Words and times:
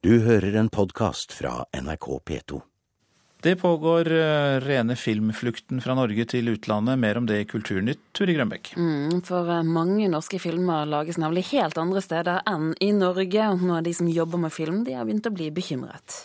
Du 0.00 0.14
hører 0.24 0.54
en 0.56 0.70
podkast 0.72 1.34
fra 1.36 1.66
NRK 1.76 2.06
P2. 2.24 2.58
Det 3.44 3.52
pågår 3.60 4.08
uh, 4.08 4.56
rene 4.64 4.94
filmflukten 4.96 5.82
fra 5.84 5.92
Norge 5.98 6.24
til 6.24 6.48
utlandet. 6.54 6.96
Mer 6.96 7.20
om 7.20 7.26
det 7.28 7.42
i 7.42 7.48
Kulturnytt, 7.48 8.00
Turi 8.16 8.32
Grønbekk. 8.38 8.70
Mm, 8.80 9.20
for 9.28 9.44
uh, 9.52 9.60
mange 9.60 10.08
norske 10.08 10.40
filmer 10.40 10.88
lages 10.88 11.20
nemlig 11.20 11.50
helt 11.50 11.76
andre 11.76 12.00
steder 12.00 12.40
enn 12.48 12.72
i 12.80 12.88
Norge. 12.96 13.44
Og 13.52 13.60
nå 13.60 13.76
er 13.76 13.84
de 13.84 13.92
som 14.00 14.08
jobber 14.08 14.40
med 14.40 14.56
film, 14.56 14.80
de 14.88 14.96
har 14.96 15.04
begynt 15.04 15.28
å 15.28 15.34
bli 15.36 15.50
bekymret. 15.52 16.16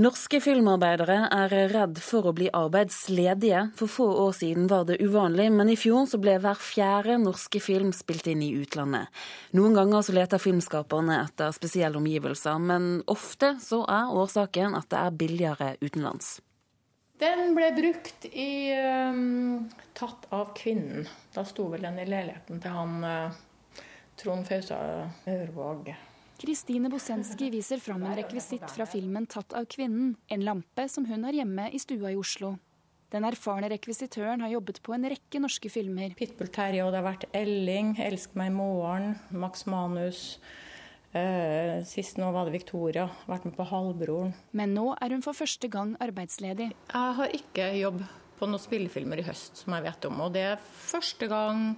Norske 0.00 0.38
filmarbeidere 0.40 1.26
er 1.36 1.52
redd 1.68 1.98
for 2.00 2.24
å 2.24 2.30
bli 2.32 2.46
arbeidsledige. 2.56 3.66
For 3.76 3.90
få 3.92 4.06
år 4.22 4.30
siden 4.38 4.70
var 4.70 4.86
det 4.88 4.96
uvanlig, 5.04 5.50
men 5.52 5.68
i 5.68 5.74
fjor 5.76 6.06
så 6.08 6.16
ble 6.16 6.38
hver 6.40 6.56
fjerde 6.56 7.18
norske 7.20 7.60
film 7.60 7.90
spilt 7.92 8.30
inn 8.32 8.40
i 8.40 8.54
utlandet. 8.56 9.10
Noen 9.52 9.76
ganger 9.76 10.06
så 10.06 10.14
leter 10.16 10.40
filmskaperne 10.40 11.18
etter 11.26 11.52
spesielle 11.52 12.00
omgivelser, 12.00 12.56
men 12.56 12.86
ofte 13.04 13.58
så 13.60 13.82
er 13.84 14.14
årsaken 14.16 14.78
at 14.78 14.88
det 14.94 15.02
er 15.02 15.18
billigere 15.24 15.68
utenlands. 15.82 16.38
Den 17.20 17.52
ble 17.52 17.68
brukt 17.76 18.24
i 18.32 18.72
um, 19.12 19.68
'Tatt 19.92 20.24
av 20.32 20.54
kvinnen'. 20.56 21.04
Da 21.36 21.44
sto 21.44 21.68
vel 21.68 21.84
den 21.84 22.00
i 22.00 22.08
leiligheten 22.08 22.64
til 22.64 22.78
han 22.80 23.04
uh, 23.04 23.84
Trond 24.16 24.48
Fausa 24.48 24.80
Ørvåg. 25.28 25.92
Kristine 26.42 26.88
Bosenski 26.90 27.52
viser 27.54 27.78
fram 27.78 28.02
en 28.02 28.16
rekvisitt 28.18 28.64
fra 28.74 28.82
filmen 28.90 29.28
'Tatt 29.30 29.52
av 29.54 29.66
kvinnen', 29.70 30.16
en 30.26 30.40
lampe 30.42 30.88
som 30.90 31.04
hun 31.06 31.22
har 31.22 31.36
hjemme 31.36 31.68
i 31.70 31.78
stua 31.78 32.10
i 32.10 32.16
Oslo. 32.18 32.56
Den 33.14 33.22
erfarne 33.28 33.68
rekvisitøren 33.70 34.42
har 34.42 34.50
jobbet 34.50 34.80
på 34.82 34.94
en 34.96 35.06
rekke 35.06 35.38
norske 35.38 35.70
filmer. 35.70 36.16
Pitbull 36.18 36.50
Terje, 36.50 36.82
og 36.82 36.90
det 36.90 36.98
har 36.98 37.06
vært 37.06 37.28
Elling, 37.32 37.94
'Elsk 37.94 38.34
meg 38.34 38.50
i 38.50 38.56
morgen', 38.56 39.14
Max 39.30 39.66
Manus. 39.66 40.40
Uh, 41.14 41.78
sist 41.86 42.18
nå 42.18 42.32
var 42.32 42.50
det 42.50 42.58
Victoria. 42.58 43.08
Vært 43.28 43.44
med 43.44 43.54
på 43.54 43.68
'Halvbroren'. 43.68 44.34
Men 44.50 44.74
nå 44.74 44.96
er 45.00 45.10
hun 45.10 45.22
for 45.22 45.38
første 45.38 45.70
gang 45.70 45.96
arbeidsledig. 46.00 46.72
Jeg 46.72 47.14
har 47.20 47.28
ikke 47.28 47.70
jobb 47.78 48.02
på 48.40 48.50
noen 48.50 48.58
spillefilmer 48.58 49.18
i 49.20 49.28
høst, 49.30 49.62
som 49.62 49.74
jeg 49.74 49.82
vet 49.84 50.04
om. 50.10 50.20
Og 50.20 50.32
det 50.32 50.42
er 50.42 50.56
første 50.58 51.28
gang 51.28 51.76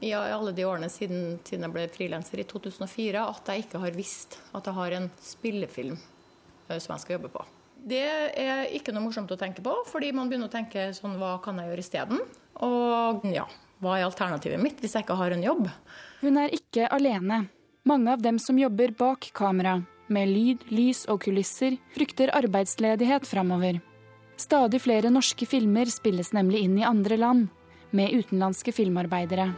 i 0.00 0.12
alle 0.16 0.52
de 0.56 0.64
årene 0.64 0.88
siden, 0.92 1.38
siden 1.44 1.66
jeg 1.66 1.74
ble 1.74 1.86
frilanser 1.92 2.40
i 2.40 2.46
2004, 2.48 3.20
at 3.20 3.50
jeg 3.52 3.66
ikke 3.66 3.80
har 3.82 3.96
visst 3.96 4.38
at 4.56 4.66
jeg 4.66 4.76
har 4.76 4.96
en 4.96 5.08
spillefilm 5.22 5.96
eh, 5.96 6.78
som 6.78 6.94
jeg 6.94 7.04
skal 7.04 7.18
jobbe 7.18 7.32
på. 7.34 7.44
Det 7.80 8.04
er 8.36 8.66
ikke 8.76 8.92
noe 8.92 9.06
morsomt 9.06 9.30
å 9.32 9.38
tenke 9.40 9.64
på, 9.64 9.72
fordi 9.88 10.10
man 10.12 10.28
begynner 10.28 10.50
å 10.50 10.52
tenke 10.52 10.90
sånn 10.96 11.16
Hva 11.20 11.38
kan 11.44 11.56
jeg 11.60 11.70
gjøre 11.70 11.84
isteden? 11.84 12.18
Og 12.66 13.24
ja, 13.32 13.46
hva 13.80 13.96
er 13.96 14.04
alternativet 14.08 14.60
mitt 14.60 14.82
hvis 14.82 14.96
jeg 14.96 15.06
ikke 15.06 15.16
har 15.16 15.32
en 15.32 15.44
jobb? 15.44 15.70
Hun 16.20 16.36
er 16.42 16.52
ikke 16.52 16.90
alene. 16.92 17.46
Mange 17.88 18.12
av 18.12 18.20
dem 18.20 18.36
som 18.42 18.58
jobber 18.60 18.92
bak 18.92 19.30
kamera, 19.36 19.78
med 20.12 20.28
lyd, 20.28 20.66
lys 20.74 21.06
og 21.08 21.22
kulisser, 21.24 21.78
frykter 21.94 22.32
arbeidsledighet 22.36 23.24
framover. 23.28 23.80
Stadig 24.40 24.82
flere 24.84 25.12
norske 25.12 25.48
filmer 25.48 25.88
spilles 25.92 26.34
nemlig 26.36 26.64
inn 26.66 26.76
i 26.80 26.86
andre 26.88 27.16
land, 27.20 27.48
med 27.96 28.12
utenlandske 28.12 28.74
filmarbeidere. 28.76 29.50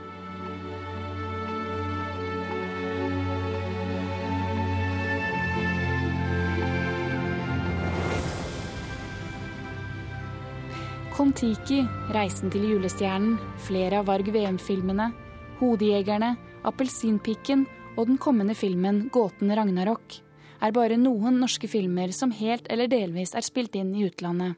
Kon-Tiki, 11.23 11.85
'Reisen 12.11 12.51
til 12.51 12.65
julestjernen', 12.67 13.37
flere 13.63 14.01
av 14.01 14.09
Varg 14.09 14.27
VM-filmene, 14.35 15.13
'Hodejegerne', 15.61 16.35
'Appelsinpikken' 16.67 17.63
og 17.97 18.09
den 18.09 18.19
kommende 18.19 18.57
filmen 18.59 19.09
'Gåten 19.09 19.55
Ragnarok' 19.55 20.19
er 20.61 20.73
bare 20.73 20.97
noen 20.97 21.39
norske 21.39 21.69
filmer 21.71 22.11
som 22.11 22.33
helt 22.33 22.67
eller 22.69 22.89
delvis 22.89 23.37
er 23.37 23.47
spilt 23.47 23.77
inn 23.79 23.95
i 23.95 24.09
utlandet. 24.09 24.57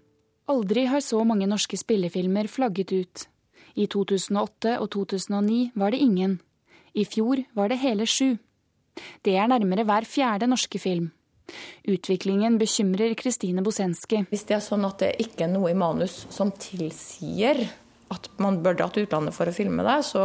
Aldri 0.49 0.87
har 0.87 1.05
så 1.05 1.21
mange 1.23 1.45
norske 1.45 1.77
spillefilmer 1.77 2.49
flagget 2.49 2.93
ut. 2.93 3.27
I 3.77 3.85
2008 3.85 4.81
og 4.81 4.89
2009 4.89 5.73
var 5.77 5.91
det 5.91 6.01
ingen. 6.01 6.41
I 6.95 7.05
fjor 7.05 7.45
var 7.55 7.69
det 7.69 7.79
hele 7.85 8.07
sju. 8.07 8.39
Det 9.23 9.37
er 9.37 9.53
nærmere 9.53 9.85
hver 9.85 10.09
fjerde 10.09 10.49
norske 10.49 10.79
film. 10.79 11.13
Utviklingen 11.85 12.57
bekymrer 12.59 13.15
Kristine 13.19 13.63
Bosenski. 13.65 14.23
Hvis 14.31 14.47
det 14.49 14.59
er 14.59 14.65
sånn 14.65 14.87
at 14.89 15.03
det 15.03 15.13
ikke 15.23 15.47
er 15.47 15.53
noe 15.53 15.73
i 15.73 15.79
manus 15.79 16.25
som 16.33 16.53
tilsier 16.57 17.67
at 18.15 18.29
man 18.41 18.61
bør 18.65 18.79
dra 18.79 18.89
til 18.93 19.07
utlandet 19.07 19.37
for 19.37 19.51
å 19.51 19.55
filme 19.55 19.85
det, 19.85 19.99
så 20.07 20.25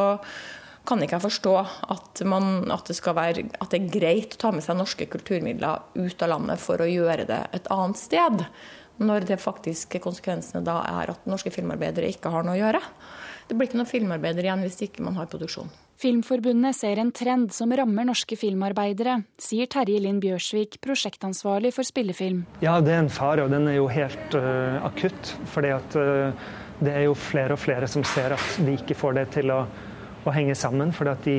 kan 0.88 1.04
ikke 1.04 1.18
jeg 1.18 1.26
forstå 1.28 1.54
at, 1.94 2.22
man, 2.28 2.70
at, 2.74 2.90
det 2.90 3.14
være, 3.14 3.46
at, 3.60 3.70
det 3.72 3.80
er 3.80 3.92
greit 3.94 4.36
å 4.36 4.42
ta 4.42 4.52
med 4.56 4.66
seg 4.66 4.80
norske 4.80 5.10
kulturmidler 5.12 5.84
ut 6.00 6.24
av 6.26 6.32
landet 6.32 6.62
for 6.64 6.82
å 6.82 6.90
gjøre 6.90 7.28
det 7.30 7.42
et 7.56 7.68
annet 7.74 8.00
sted. 8.00 8.46
Når 9.00 9.28
det 9.30 9.40
faktiske 9.40 10.02
konsekvensene 10.04 10.64
da 10.66 10.82
er 10.88 11.14
at 11.14 11.28
norske 11.30 11.54
filmarbeidere 11.56 12.10
ikke 12.12 12.32
har 12.34 12.48
noe 12.48 12.58
å 12.58 12.62
gjøre. 12.64 12.82
Det 13.50 13.58
blir 13.58 13.66
ikke 13.66 13.80
noen 13.80 13.90
filmarbeider 13.90 14.46
igjen 14.46 14.62
hvis 14.62 14.84
ikke 14.86 15.02
man 15.02 15.16
har 15.18 15.26
produksjon. 15.32 15.72
Filmforbundet 16.00 16.78
ser 16.78 17.00
en 17.02 17.10
trend 17.12 17.50
som 17.52 17.74
rammer 17.76 18.06
norske 18.08 18.38
filmarbeidere, 18.38 19.18
sier 19.42 19.68
Terje 19.68 20.00
Linn 20.00 20.22
Bjørsvik, 20.22 20.78
prosjektansvarlig 20.86 21.74
for 21.76 21.88
spillefilm. 21.88 22.44
Ja, 22.64 22.78
det 22.80 22.94
er 22.94 23.02
en 23.02 23.12
fare, 23.12 23.48
og 23.48 23.52
den 23.52 23.66
er 23.68 23.80
jo 23.80 23.90
helt 23.92 24.38
uh, 24.38 24.78
akutt. 24.86 25.34
fordi 25.50 25.74
at 25.76 25.98
uh, 25.98 26.46
det 26.80 26.94
er 26.94 27.08
jo 27.10 27.18
flere 27.18 27.58
og 27.58 27.60
flere 27.60 27.90
som 27.90 28.06
ser 28.08 28.38
at 28.38 28.62
de 28.62 28.78
ikke 28.78 28.96
får 28.96 29.18
det 29.18 29.26
til 29.40 29.52
å, 29.52 29.64
å 30.24 30.36
henge 30.36 30.56
sammen. 30.56 30.94
fordi 30.94 31.12
at 31.12 31.26
de, 31.26 31.38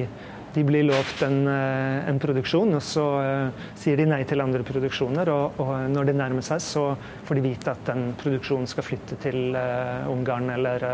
de 0.55 0.65
blir 0.67 0.87
lovt 0.89 1.23
en, 1.27 1.39
uh, 1.47 2.09
en, 2.11 2.21
produksjon, 2.23 2.75
og 2.77 2.83
så 2.85 3.07
sier 3.79 4.01
de 4.01 4.09
nei 4.11 4.21
til 4.29 4.43
andre 4.43 4.65
produksjoner. 4.67 5.31
Og, 5.33 5.63
og, 5.63 5.73
når 5.93 6.11
det 6.11 6.17
nærmer 6.19 6.45
seg, 6.47 6.63
så 6.65 6.85
får 7.29 7.39
de 7.39 7.47
vite 7.47 7.73
at 7.73 7.87
den 7.89 8.13
produksjonen 8.21 8.69
skal 8.71 8.87
flytte 8.87 9.19
til 9.23 9.57
Ungarn 10.11 10.51
eller 10.55 10.87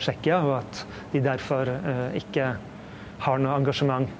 Tsjekkia, 0.00 0.42
og 0.46 0.58
at 0.62 0.84
de 1.12 1.24
derfor 1.24 1.70
ikke 2.18 2.52
har 3.22 3.42
noe 3.42 3.56
engasjement. 3.60 4.10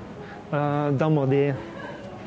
Eh, 0.53 0.89
da 1.01 1.09
må 1.09 1.25
de 1.31 1.47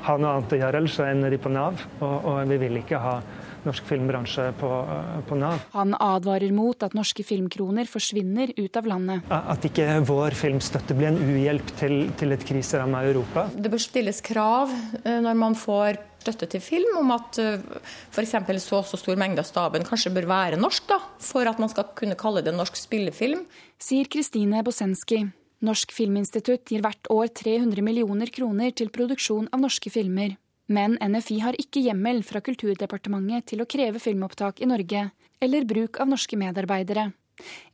ha 0.06 0.16
noe 0.18 0.38
annet 0.38 0.54
å 0.56 0.60
gjøre, 0.60 0.82
ellers 0.82 0.96
så 0.98 1.06
ender 1.08 1.34
de 1.34 1.42
på 1.42 1.52
Nav. 1.54 1.82
Og, 2.00 2.16
og 2.32 2.40
vi 2.50 2.60
vil 2.66 2.82
ikke 2.82 3.02
ha 3.02 3.20
norsk 3.68 3.86
filmbransje 3.90 4.48
på, 4.60 4.70
eh, 4.96 5.22
på, 5.28 5.38
Nav. 5.40 5.60
Han 5.74 5.96
advarer 6.00 6.52
mot 6.56 6.84
at 6.84 6.96
norske 6.98 7.26
filmkroner 7.26 7.90
forsvinner 7.90 8.54
ut 8.58 8.78
av 8.78 8.90
landet. 8.90 9.30
At 9.30 9.66
ikke 9.68 10.00
vår 10.08 10.38
filmstøtte 10.38 10.98
blir 10.98 11.12
en 11.12 11.22
uhjelp 11.22 11.76
til, 11.80 11.96
til 12.18 12.36
et 12.36 12.46
kriseramma 12.48 13.04
Europa. 13.06 13.48
Det 13.56 13.72
bør 13.72 13.82
stilles 13.82 14.22
krav 14.26 14.74
eh, 15.04 15.22
når 15.22 15.40
man 15.40 15.58
får 15.60 16.02
støtte 16.26 16.48
til 16.50 16.62
film, 16.64 16.96
om 16.98 17.12
at 17.14 17.38
f.eks. 17.38 18.32
så 18.64 18.80
og 18.80 18.88
så 18.90 18.98
stor 18.98 19.18
mengde 19.20 19.44
av 19.44 19.46
staben 19.46 19.86
kanskje 19.86 20.10
bør 20.16 20.26
være 20.32 20.58
norsk, 20.58 20.88
da, 20.90 20.98
for 21.22 21.46
at 21.46 21.62
man 21.62 21.70
skal 21.70 21.92
kunne 21.94 22.18
kalle 22.18 22.42
det 22.42 22.56
norsk 22.56 22.80
spillefilm. 22.80 23.44
Sier 23.78 24.10
Kristine 24.10 24.64
Bosenski. 24.66 25.22
Norsk 25.66 25.94
Filminstitutt 25.96 26.70
gir 26.70 26.82
hvert 26.84 27.08
år 27.14 27.30
300 27.32 27.86
millioner 27.86 28.32
kroner 28.34 28.74
til 28.76 28.92
produksjon 28.94 29.48
av 29.54 29.62
norske 29.64 29.92
filmer. 29.94 30.36
Men 30.68 30.98
NFI 30.98 31.40
har 31.44 31.58
ikke 31.62 31.84
hjemmel 31.86 32.24
fra 32.26 32.42
Kulturdepartementet 32.42 33.52
til 33.52 33.62
å 33.62 33.68
kreve 33.70 34.02
filmopptak 34.02 34.64
i 34.64 34.70
Norge, 34.70 35.10
eller 35.44 35.68
bruk 35.70 36.00
av 36.02 36.10
norske 36.10 36.40
medarbeidere. 36.40 37.12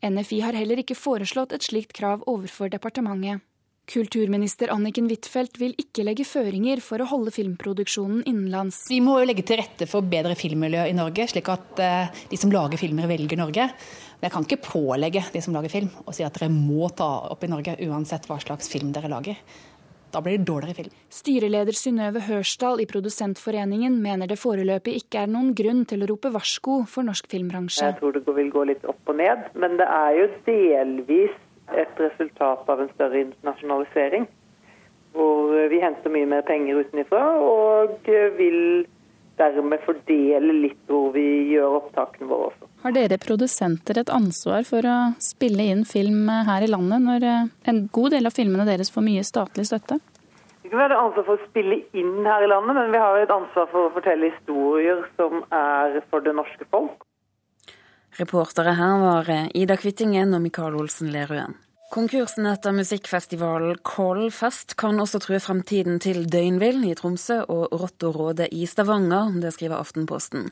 NFI 0.04 0.42
har 0.44 0.58
heller 0.58 0.82
ikke 0.82 0.98
foreslått 0.98 1.54
et 1.56 1.64
slikt 1.64 1.94
krav 1.96 2.26
overfor 2.28 2.72
departementet. 2.74 3.46
Kulturminister 3.92 4.70
Anniken 4.72 5.08
Huitfeldt 5.10 5.58
vil 5.60 5.74
ikke 5.80 6.06
legge 6.06 6.24
føringer 6.28 6.80
for 6.84 7.02
å 7.02 7.08
holde 7.10 7.34
filmproduksjonen 7.36 8.22
innenlands. 8.30 8.86
Vi 8.92 9.02
må 9.04 9.18
jo 9.20 9.28
legge 9.28 9.44
til 9.48 9.60
rette 9.60 9.88
for 9.90 10.06
bedre 10.06 10.36
filmmiljø 10.38 10.86
i 10.88 10.96
Norge, 10.96 11.26
slik 11.32 11.50
at 11.52 11.82
eh, 11.82 12.22
de 12.32 12.40
som 12.40 12.54
lager 12.54 12.80
filmer, 12.80 13.10
velger 13.10 13.42
Norge. 13.42 13.66
Men 14.22 14.30
jeg 14.30 14.36
kan 14.36 14.48
ikke 14.48 14.62
pålegge 14.70 15.26
de 15.34 15.42
som 15.44 15.58
lager 15.58 15.74
film, 15.74 15.90
å 16.06 16.14
si 16.16 16.24
at 16.24 16.38
dere 16.38 16.52
må 16.54 16.92
ta 16.96 17.10
opp 17.34 17.44
i 17.44 17.52
Norge 17.52 17.76
uansett 17.90 18.30
hva 18.30 18.38
slags 18.44 18.72
film 18.72 18.94
dere 18.96 19.12
lager. 19.12 19.42
Da 20.12 20.22
blir 20.24 20.38
det 20.38 20.48
dårligere 20.50 20.76
film. 20.82 20.96
Styreleder 21.12 21.78
Synnøve 21.78 22.24
Hørsdal 22.26 22.82
i 22.84 22.88
Produsentforeningen 22.90 23.96
mener 24.04 24.28
det 24.28 24.40
foreløpig 24.42 24.98
ikke 25.00 25.24
er 25.24 25.32
noen 25.32 25.54
grunn 25.56 25.86
til 25.88 26.04
å 26.04 26.10
rope 26.12 26.34
varsko 26.34 26.82
for 26.92 27.08
norsk 27.08 27.30
filmbransje. 27.32 27.94
Jeg 27.94 28.00
tror 28.02 28.18
det 28.18 28.36
vil 28.36 28.52
gå 28.52 28.66
litt 28.74 28.84
opp 28.92 29.12
og 29.12 29.20
ned, 29.22 29.48
men 29.56 29.80
det 29.80 29.88
er 29.88 30.20
jo 30.20 30.28
delvis 30.50 31.38
et 31.72 32.02
resultat 32.04 32.68
av 32.68 32.84
en 32.84 32.92
større 32.96 33.24
internasjonalisering. 33.24 34.28
Hvor 35.16 35.56
vi 35.72 35.80
henter 35.84 36.12
mye 36.12 36.28
mer 36.28 36.44
penger 36.48 36.84
utenfra 36.84 37.24
og 37.44 38.12
vil 38.38 38.60
dermed 39.40 39.82
fordele 39.86 40.54
litt 40.54 40.80
hvor 40.90 41.12
vi 41.16 41.26
gjør 41.54 41.78
opptakene 41.80 42.30
våre 42.30 42.50
også. 42.52 42.70
Har 42.84 42.96
dere 42.96 43.20
produsenter 43.22 44.02
et 44.02 44.12
ansvar 44.14 44.66
for 44.68 44.86
å 44.88 44.98
spille 45.22 45.68
inn 45.74 45.84
film 45.88 46.30
her 46.48 46.66
i 46.66 46.70
landet, 46.72 47.04
når 47.06 47.28
eh, 47.28 47.52
en 47.72 47.84
god 47.94 48.16
del 48.16 48.30
av 48.30 48.36
filmene 48.36 48.68
deres 48.68 48.92
får 48.94 49.06
mye 49.06 49.26
statlig 49.28 49.68
støtte? 49.70 50.00
Vi 50.62 50.70
har 50.78 50.86
være 50.86 51.00
ansvar 51.04 51.26
for 51.28 51.40
å 51.40 51.50
spille 51.50 51.82
inn 51.98 52.28
her 52.28 52.46
i 52.46 52.52
landet, 52.52 52.78
men 52.78 52.94
vi 52.94 53.02
har 53.02 53.18
et 53.20 53.34
ansvar 53.34 53.68
for 53.74 53.88
å 53.88 53.96
fortelle 53.96 54.30
historier 54.32 55.02
som 55.18 55.42
er 55.52 56.00
for 56.12 56.24
det 56.24 56.36
norske 56.38 56.68
folk. 56.72 57.04
Reportere 58.20 58.76
her 58.78 58.96
var 59.02 59.34
Ida 59.56 59.76
Kvittingen 59.80 60.36
og 60.36 60.44
Mikael 60.44 60.78
Olsen 60.80 61.12
Lerøen. 61.12 61.58
Konkursen 61.92 62.46
etter 62.48 62.72
musikkfestivalen 62.72 63.82
Kollfest 63.84 64.78
kan 64.80 64.96
også 65.04 65.20
true 65.26 65.42
fremtiden 65.44 65.98
til 66.00 66.22
Døgnvill 66.32 66.86
i 66.88 66.94
Tromsø 66.96 67.42
og 67.52 67.74
Rotto 67.76 68.14
Råde 68.16 68.48
i 68.48 68.64
Stavanger, 68.64 69.34
det 69.44 69.52
skriver 69.58 69.76
Aftenposten. 69.76 70.48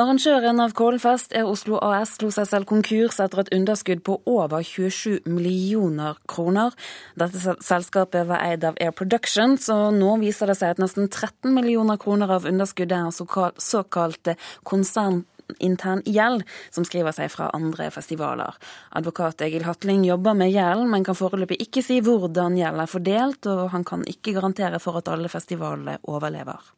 Arrangøren 0.00 0.64
av 0.64 0.72
Kollfest 0.78 1.36
er 1.36 1.44
Oslo 1.44 1.76
AS 1.84 2.14
slo 2.16 2.32
seg 2.32 2.48
selv 2.48 2.70
konkurs 2.72 3.20
etter 3.20 3.44
et 3.44 3.52
underskudd 3.52 4.00
på 4.08 4.16
over 4.24 4.64
27 4.64 5.28
millioner 5.28 6.16
kroner. 6.24 6.72
Dette 7.20 7.58
selskapet 7.60 8.24
var 8.32 8.48
eid 8.48 8.64
av 8.64 8.80
Air 8.80 8.96
Productions, 8.96 9.68
og 9.68 9.92
nå 9.92 10.16
viser 10.24 10.48
det 10.48 10.56
seg 10.56 10.72
at 10.72 10.80
nesten 10.80 11.12
13 11.12 11.52
millioner 11.52 12.00
kroner 12.00 12.32
av 12.32 12.48
underskuddet 12.48 12.96
er 12.96 13.60
såkalte 13.60 14.40
konsern 14.64 15.26
intern 15.58 16.02
gjeld, 16.06 16.44
som 16.70 16.86
skriver 16.86 17.16
seg 17.16 17.32
fra 17.32 17.50
andre 17.56 17.90
festivaler. 17.94 18.56
Advokat 18.98 19.44
Egil 19.46 19.66
Hatling 19.68 20.04
jobber 20.06 20.36
med 20.38 20.52
gjeld, 20.54 20.86
men 20.90 21.06
kan 21.06 21.18
foreløpig 21.18 21.60
ikke 21.68 21.84
si 21.84 22.00
hvordan 22.04 22.58
gjeld 22.58 22.84
er 22.84 22.90
fordelt, 22.90 23.48
og 23.50 23.70
han 23.74 23.86
kan 23.88 24.04
ikke 24.08 24.36
garantere 24.38 24.80
for 24.82 25.00
at 25.00 25.08
alle 25.12 25.30
festivalene 25.32 25.98
overlever. 26.08 26.77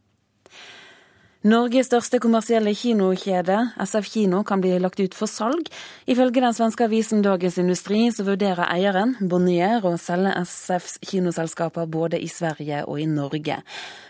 Norges 1.40 1.86
største 1.88 2.18
kommersielle 2.20 2.74
kinokjede, 2.76 3.54
SF 3.80 4.10
Kino, 4.12 4.42
kan 4.44 4.60
bli 4.60 4.74
lagt 4.76 5.00
ut 5.00 5.14
for 5.16 5.24
salg. 5.24 5.70
Ifølge 6.04 6.42
den 6.44 6.52
svenske 6.52 6.84
avisen 6.84 7.22
Dagens 7.24 7.56
Industri 7.56 8.02
så 8.12 8.26
vurderer 8.26 8.66
eieren, 8.66 9.14
Bonnier, 9.24 9.80
å 9.88 9.94
selge 9.96 10.34
SFs 10.44 10.98
kinoselskaper 11.00 11.88
både 11.88 12.20
i 12.20 12.28
Sverige 12.28 12.82
og 12.84 13.00
i 13.00 13.06
Norge. 13.08 13.56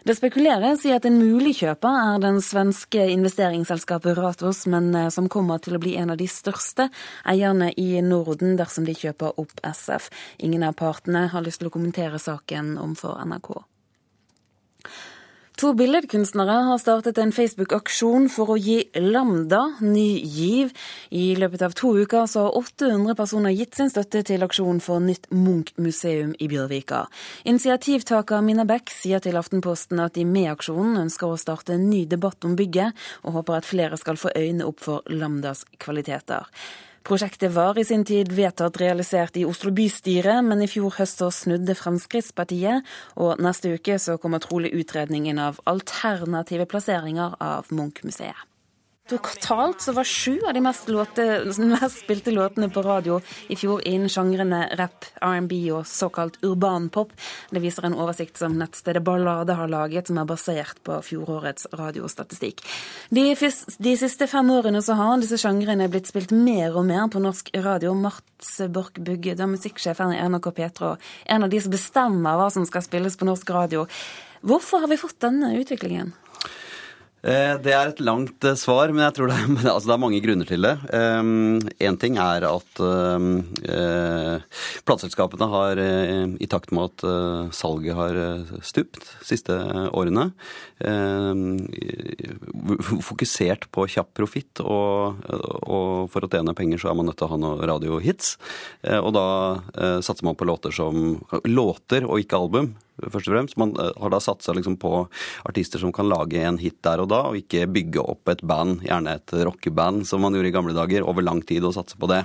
Det 0.03 0.17
spekuleres 0.19 0.83
i 0.89 0.91
at 0.97 1.07
en 1.07 1.21
mulig 1.21 1.55
kjøper 1.61 2.01
er 2.01 2.19
den 2.27 2.41
svenske 2.43 3.07
investeringsselskapet 3.15 4.19
Ratos, 4.19 4.65
men 4.67 4.91
eh, 4.99 5.07
som 5.15 5.31
kommer 5.31 5.63
til 5.63 5.79
å 5.79 5.83
bli 5.87 5.95
en 6.03 6.11
av 6.11 6.19
de 6.19 6.27
største 6.27 6.89
eierne 7.23 7.71
i 7.79 7.93
Norden 8.03 8.59
dersom 8.59 8.91
de 8.91 8.97
kjøper 8.99 9.39
opp 9.39 9.55
SF. 9.63 10.11
Ingen 10.43 10.67
av 10.67 10.75
partene 10.83 11.29
har 11.31 11.47
lyst 11.47 11.63
til 11.63 11.71
å 11.71 11.77
kommentere 11.79 12.19
saken 12.19 12.75
overfor 12.75 13.23
NRK. 13.23 13.55
To 15.61 15.75
billedkunstnere 15.77 16.55
har 16.65 16.79
startet 16.81 17.19
en 17.21 17.35
Facebook-aksjon 17.37 18.31
for 18.33 18.55
å 18.55 18.57
gi 18.57 18.79
Lambda 18.97 19.59
ny 19.85 20.23
giv. 20.25 20.71
I 21.13 21.35
løpet 21.37 21.67
av 21.67 21.75
to 21.77 21.91
uker 22.01 22.25
så 22.33 22.47
har 22.47 22.57
800 22.57 23.13
personer 23.19 23.53
gitt 23.53 23.77
sin 23.77 23.93
støtte 23.93 24.23
til 24.25 24.41
aksjonen 24.47 24.81
for 24.81 25.05
nytt 25.05 25.29
Munch-museum 25.29 26.33
i 26.41 26.49
Bjørvika. 26.49 27.03
Initiativtaker 27.45 28.41
Mina 28.47 28.65
Beck 28.65 28.89
sier 28.89 29.21
til 29.21 29.37
Aftenposten 29.37 30.01
at 30.01 30.17
de 30.17 30.25
med 30.25 30.49
aksjonen 30.55 31.03
ønsker 31.03 31.29
å 31.29 31.41
starte 31.45 31.77
en 31.77 31.91
ny 31.93 32.07
debatt 32.09 32.49
om 32.49 32.57
bygget, 32.57 32.97
og 33.29 33.43
håper 33.43 33.61
at 33.61 33.69
flere 33.69 34.01
skal 34.01 34.17
få 34.17 34.33
øynene 34.33 34.65
opp 34.65 34.81
for 34.81 35.05
Lambdas 35.13 35.67
kvaliteter. 35.77 36.49
Prosjektet 37.03 37.53
var 37.53 37.79
i 37.81 37.85
sin 37.85 38.05
tid 38.05 38.33
vedtatt 38.37 38.77
realisert 38.81 39.39
i 39.41 39.47
Oslo 39.49 39.73
bystyre, 39.73 40.37
men 40.45 40.61
i 40.61 40.69
fjor 40.69 40.93
høst 40.99 41.23
snudde 41.33 41.75
Fremskrittspartiet, 41.79 42.85
og 43.17 43.41
neste 43.41 43.73
uke 43.73 43.97
så 43.99 44.19
kommer 44.21 44.43
trolig 44.45 44.75
utredningen 44.77 45.41
av 45.41 45.63
alternative 45.71 46.69
plasseringer 46.69 47.39
av 47.41 47.73
Munch-museet. 47.73 48.47
Totalt 49.11 49.81
så 49.83 49.93
var 49.93 50.05
sju 50.05 50.39
av 50.47 50.55
de 50.55 50.61
mest, 50.63 50.89
låte, 50.89 51.25
mest, 51.59 52.05
spilte 52.05 52.31
låtene 52.31 52.69
på 52.71 52.83
radio 52.87 53.17
i 53.51 53.57
fjor 53.59 53.83
innen 53.83 54.09
sjangrene 54.13 54.61
rap, 54.79 55.09
R&B 55.19 55.57
og 55.75 55.89
såkalt 55.91 56.39
urban 56.47 56.87
pop. 56.95 57.11
Det 57.51 57.59
viser 57.65 57.89
en 57.89 57.97
oversikt 57.99 58.39
som 58.39 58.55
nettstedet 58.61 59.03
Ballade 59.03 59.57
har 59.59 59.73
laget, 59.73 60.07
som 60.07 60.21
er 60.23 60.31
basert 60.31 60.79
på 60.87 61.01
fjorårets 61.09 61.67
radiostatistikk. 61.75 62.63
De, 63.11 63.27
de 63.83 63.97
siste 63.99 64.31
fem 64.31 64.55
årene 64.55 64.79
så 64.87 64.95
har 65.01 65.19
disse 65.19 65.41
sjangrene 65.43 65.91
blitt 65.91 66.13
spilt 66.13 66.31
mer 66.31 66.79
og 66.79 66.87
mer 66.87 67.11
på 67.11 67.23
norsk 67.27 67.51
radio. 67.67 67.97
Marts 67.99 68.61
Borch 68.71 69.03
Bugge, 69.03 69.35
da 69.35 69.51
musikksjefen 69.51 70.15
i 70.15 70.23
NRK 70.23 70.53
P3 70.55 70.93
og 70.93 71.13
en 71.27 71.49
av 71.49 71.51
de 71.51 71.59
som 71.59 71.75
bestemmer 71.75 72.39
hva 72.39 72.47
som 72.55 72.63
skal 72.69 72.87
spilles 72.87 73.19
på 73.19 73.27
norsk 73.27 73.57
radio. 73.59 73.89
Hvorfor 74.47 74.87
har 74.87 74.95
vi 74.95 75.03
fått 75.03 75.19
denne 75.27 75.57
utviklingen? 75.59 76.15
Eh, 77.21 77.55
det 77.61 77.73
er 77.77 77.91
et 77.91 78.01
langt 78.01 78.45
eh, 78.49 78.57
svar, 78.57 78.89
men 78.95 79.05
jeg 79.05 79.17
tror 79.19 79.29
det 79.29 79.37
er, 79.37 79.49
altså 79.75 79.91
det 79.91 79.95
er 79.95 80.01
mange 80.01 80.21
grunner 80.25 80.49
til 80.49 80.65
det. 80.65 80.73
Én 80.97 81.69
eh, 81.77 81.99
ting 82.01 82.17
er 82.21 82.47
at 82.49 82.83
plateselskapene 84.89 85.49
har, 85.53 85.81
i 86.41 86.49
takt 86.51 86.73
med 86.75 86.89
at 86.89 87.55
salget 87.55 87.97
har 87.99 88.17
stupt 88.65 89.03
de 89.03 89.27
siste 89.27 89.55
årene, 89.97 90.31
fokusert 93.05 93.69
på 93.75 93.87
kjapp 93.95 94.13
profitt. 94.17 94.63
Og, 94.65 95.21
og, 95.61 96.09
for 96.13 96.25
å 96.25 96.31
tjene 96.33 96.57
penger 96.57 96.83
så 96.83 96.91
er 96.91 96.99
man 96.99 97.11
nødt 97.11 97.21
til 97.21 97.29
å 97.29 97.33
ha 97.35 97.41
noen 97.41 97.65
radiohits. 97.71 98.35
Og 99.01 99.11
da 99.17 99.27
satser 100.01 100.27
man 100.27 100.39
på 100.39 100.49
låter 100.49 100.75
som 100.75 101.19
låter 101.45 102.09
og 102.09 102.23
ikke 102.25 102.41
album 102.41 102.73
først 103.09 103.29
og 103.29 103.35
fremst. 103.35 103.57
Man 103.61 103.75
eh, 103.81 103.93
har 104.01 104.13
da 104.13 104.21
satsa 104.23 104.55
liksom 104.57 104.77
på 104.81 104.93
artister 105.49 105.83
som 105.83 105.93
kan 105.95 106.09
lage 106.11 106.41
en 106.45 106.59
hit 106.61 106.79
der 106.85 107.03
og 107.03 107.11
da, 107.13 107.23
og 107.31 107.39
ikke 107.41 107.69
bygge 107.71 108.03
opp 108.03 108.31
et 108.33 108.43
band, 108.47 108.81
gjerne 108.87 109.17
et 109.19 109.35
rockeband, 109.47 110.07
som 110.09 110.25
man 110.25 110.37
gjorde 110.37 110.51
i 110.51 110.55
gamle 110.55 110.75
dager, 110.77 111.07
over 111.07 111.25
lang 111.27 111.43
tid 111.47 111.67
og 111.67 111.75
satse 111.77 111.99
på 112.01 112.11
det. 112.11 112.23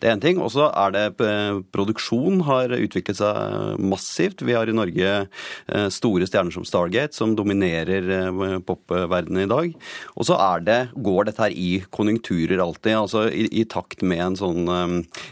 Det 0.00 0.10
er 0.10 0.16
én 0.16 0.24
ting. 0.24 0.42
Og 0.42 0.52
så 0.54 0.68
er 0.70 0.94
det 0.94 1.04
eh, 1.24 1.60
produksjon 1.74 2.42
har 2.48 2.74
utviklet 2.78 3.20
seg 3.20 3.80
massivt. 3.82 4.44
Vi 4.46 4.56
har 4.56 4.68
i 4.68 4.76
Norge 4.76 5.14
eh, 5.24 5.88
store 5.94 6.28
stjerner 6.28 6.54
som 6.54 6.66
Stargate, 6.68 7.16
som 7.16 7.34
dominerer 7.38 8.30
popverdenen 8.66 9.44
i 9.44 9.50
dag. 9.50 9.72
Og 10.18 10.28
så 10.28 10.36
er 10.38 10.64
det, 10.64 10.78
går 10.96 11.28
dette 11.28 11.44
her 11.44 11.54
i 11.54 11.82
konjunkturer 11.94 12.60
alltid. 12.62 12.94
altså 12.98 13.26
i, 13.30 13.48
i 13.62 13.64
takt 13.68 14.02
med 14.06 14.22
en 14.22 14.38
sånn 14.38 14.68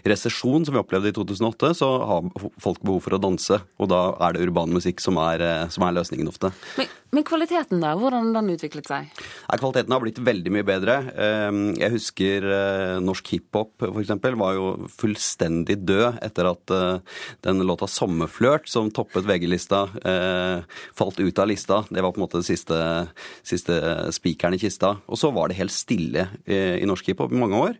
resesjon 0.06 0.64
som 0.66 0.75
vi 0.75 0.81
opplevde 0.81 1.10
i 1.10 1.16
2008, 1.16 1.72
så 1.78 1.88
har 2.10 2.28
folk 2.62 2.81
behov 2.84 3.04
for 3.04 3.16
å 3.16 3.20
danse, 3.22 3.58
og 3.81 3.90
da 3.92 4.00
er 4.26 4.34
det 4.34 4.46
urban 4.46 4.72
musikk 4.75 4.85
musikk 4.86 5.02
som 5.02 5.16
er, 5.18 5.42
eh, 5.42 5.68
som 5.68 5.82
er 5.84 5.94
løsningen 5.96 6.28
ofte. 6.28 6.52
Men, 6.76 6.86
men, 7.16 7.24
kvaliteten, 7.24 7.80
da? 7.80 7.94
Hvordan 7.96 8.32
den 8.34 8.50
utviklet 8.52 8.88
seg? 8.90 9.08
Ja, 9.46 9.56
kvaliteten 9.56 9.94
har 9.94 10.02
blitt 10.02 10.18
veldig 10.20 10.52
mye 10.52 10.66
bedre. 10.66 10.96
Ehm, 11.16 11.60
jeg 11.80 11.94
husker 11.94 12.44
eh, 12.44 12.96
norsk 13.00 13.30
hiphop 13.32 13.86
f.eks. 13.86 14.12
var 14.36 14.56
jo 14.56 14.66
fullstendig 14.92 15.78
død 15.88 16.20
etter 16.26 16.50
at 16.50 16.74
eh, 16.76 17.16
den 17.46 17.64
låta 17.64 17.88
'Sommerflørt', 17.88 18.68
som 18.68 18.90
toppet 18.92 19.24
VG-lista, 19.26 19.86
falt 20.96 21.18
ut 21.20 21.38
av 21.38 21.48
lista. 21.48 21.80
Det 21.88 22.02
var 22.02 22.12
på 22.12 22.20
en 22.20 22.26
måte 22.26 22.40
det 22.42 22.48
siste, 22.48 22.76
siste 23.46 23.76
spikeren 24.12 24.54
i 24.54 24.60
kista. 24.60 24.96
Og 25.08 25.18
så 25.18 25.30
var 25.32 25.48
det 25.48 25.58
helt 25.58 25.72
stille 25.74 26.26
i 26.46 26.86
norsk 26.86 27.10
hiphop 27.10 27.32
i 27.32 27.40
mange 27.40 27.58
år. 27.58 27.76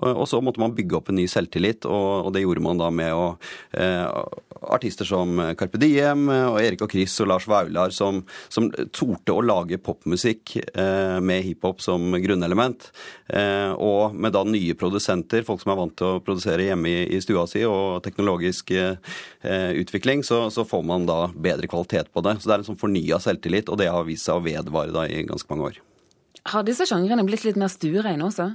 Og 0.00 0.26
så 0.28 0.40
måtte 0.42 0.60
man 0.62 0.74
bygge 0.76 0.96
opp 0.98 1.10
en 1.10 1.18
ny 1.20 1.26
selvtillit, 1.30 1.86
og 1.86 2.32
det 2.34 2.42
gjorde 2.44 2.64
man 2.64 2.80
da 2.80 2.90
med 2.90 3.14
å 3.14 3.36
artister 4.60 5.08
som 5.08 5.38
Carpe 5.58 5.80
Diem 5.80 6.28
og 6.28 6.60
Erik 6.60 6.82
og 6.84 6.92
Chris 6.92 7.14
og 7.22 7.30
Lars 7.30 7.46
Vaular 7.48 7.94
som, 7.94 8.22
som 8.52 8.68
torde 8.94 9.34
å 9.34 9.42
lage 9.44 9.78
popmusikk 9.82 10.56
eh, 10.60 11.18
med 11.24 11.44
hiphop 11.46 11.82
som 11.84 12.12
grunnelement. 12.22 12.88
Eh, 13.28 13.72
og 13.74 14.16
med 14.16 14.34
da 14.36 14.44
nye 14.46 14.76
produsenter, 14.78 15.44
folk 15.46 15.62
som 15.62 15.74
er 15.74 15.80
vant 15.82 15.96
til 15.98 16.08
å 16.08 16.22
produsere 16.24 16.70
hjemme 16.70 16.94
i, 17.06 17.20
stua 17.24 17.46
si, 17.50 17.64
og 17.68 18.00
teknologisk 18.06 18.72
eh, 18.76 18.96
utvikling, 19.80 20.24
så, 20.26 20.46
så, 20.54 20.66
får 20.70 20.86
man 20.86 21.06
da 21.08 21.20
bedre 21.34 21.70
kvalitet 21.70 22.12
på 22.14 22.24
det. 22.26 22.38
Så 22.40 22.48
det 22.48 22.56
er 22.56 22.64
en 22.64 22.72
sånn 22.72 22.80
fornya 22.80 23.20
selvtillit, 23.22 23.70
og 23.70 23.80
det 23.82 23.92
har 23.92 24.08
vist 24.08 24.28
seg 24.28 24.40
å 24.40 24.44
vedvare 24.46 24.94
da 24.96 25.08
i 25.08 25.24
ganske 25.28 25.52
mange 25.52 25.72
år. 25.72 25.80
Har 26.48 26.64
disse 26.64 26.86
sjangrene 26.88 27.24
blitt 27.26 27.44
litt 27.44 27.58
mer 27.60 27.68
stuereine 27.68 28.24
også? 28.24 28.48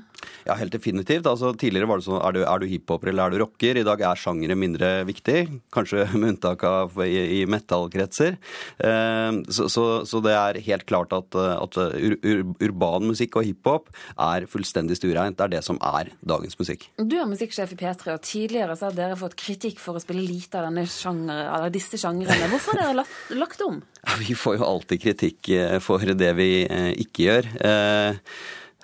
Ja, 0.45 0.55
helt 0.57 0.73
definitivt. 0.73 1.27
Altså, 1.29 1.51
tidligere 1.57 1.89
var 1.89 2.01
det 2.01 2.05
sånn 2.07 2.21
er 2.21 2.33
du, 2.33 2.39
er 2.45 2.61
du 2.61 2.65
hiphoper 2.69 3.11
eller 3.11 3.27
er 3.27 3.35
du 3.35 3.41
rocker? 3.43 3.77
I 3.77 3.85
dag 3.85 4.01
er 4.01 4.19
sjangere 4.19 4.57
mindre 4.57 4.89
viktig, 5.05 5.45
kanskje 5.75 6.07
med 6.17 6.33
unntak 6.33 6.65
av 6.65 6.97
i, 7.05 7.17
i 7.37 7.41
metallkretser. 7.49 8.37
Eh, 8.77 9.39
så, 9.53 9.67
så, 9.71 9.85
så, 10.09 10.21
det 10.25 10.33
er 10.37 10.61
helt 10.65 10.87
klart 10.89 11.13
at, 11.13 11.37
at 11.37 11.77
ur, 11.77 12.17
ur, 12.25 12.43
urban 12.65 13.05
musikk 13.11 13.37
og 13.39 13.45
hiphop 13.45 13.91
er 14.17 14.47
fullstendig 14.49 14.97
stuereint. 14.99 15.37
Det 15.37 15.47
er 15.47 15.55
det 15.57 15.63
som 15.67 15.79
er 15.85 16.09
dagens 16.25 16.57
musikk. 16.61 16.87
Du 16.97 17.17
er 17.19 17.29
musikksjef 17.29 17.75
i 17.75 17.79
P3, 17.83 18.15
og 18.15 18.25
tidligere 18.25 18.77
så 18.79 18.89
har 18.89 18.97
dere 18.97 19.19
fått 19.19 19.37
kritikk 19.39 19.81
for 19.83 19.97
å 19.97 20.03
spille 20.03 20.25
lite 20.25 20.61
av 20.61 20.69
denne 20.69 20.87
sjanger, 20.89 21.69
disse 21.73 22.01
sjangrene. 22.01 22.49
Hvorfor 22.53 22.79
har 22.79 22.89
dere 22.89 23.01
lagt, 23.03 23.21
lagt 23.35 23.65
om? 23.65 23.81
Vi 24.19 24.35
får 24.35 24.59
jo 24.59 24.67
alltid 24.67 25.01
kritikk 25.01 25.49
eh, 25.53 25.77
for 25.83 26.03
det 26.17 26.33
vi 26.37 26.49
eh, 26.65 26.91
ikke 27.05 27.29
gjør. 27.29 27.53
Eh, 27.69 28.19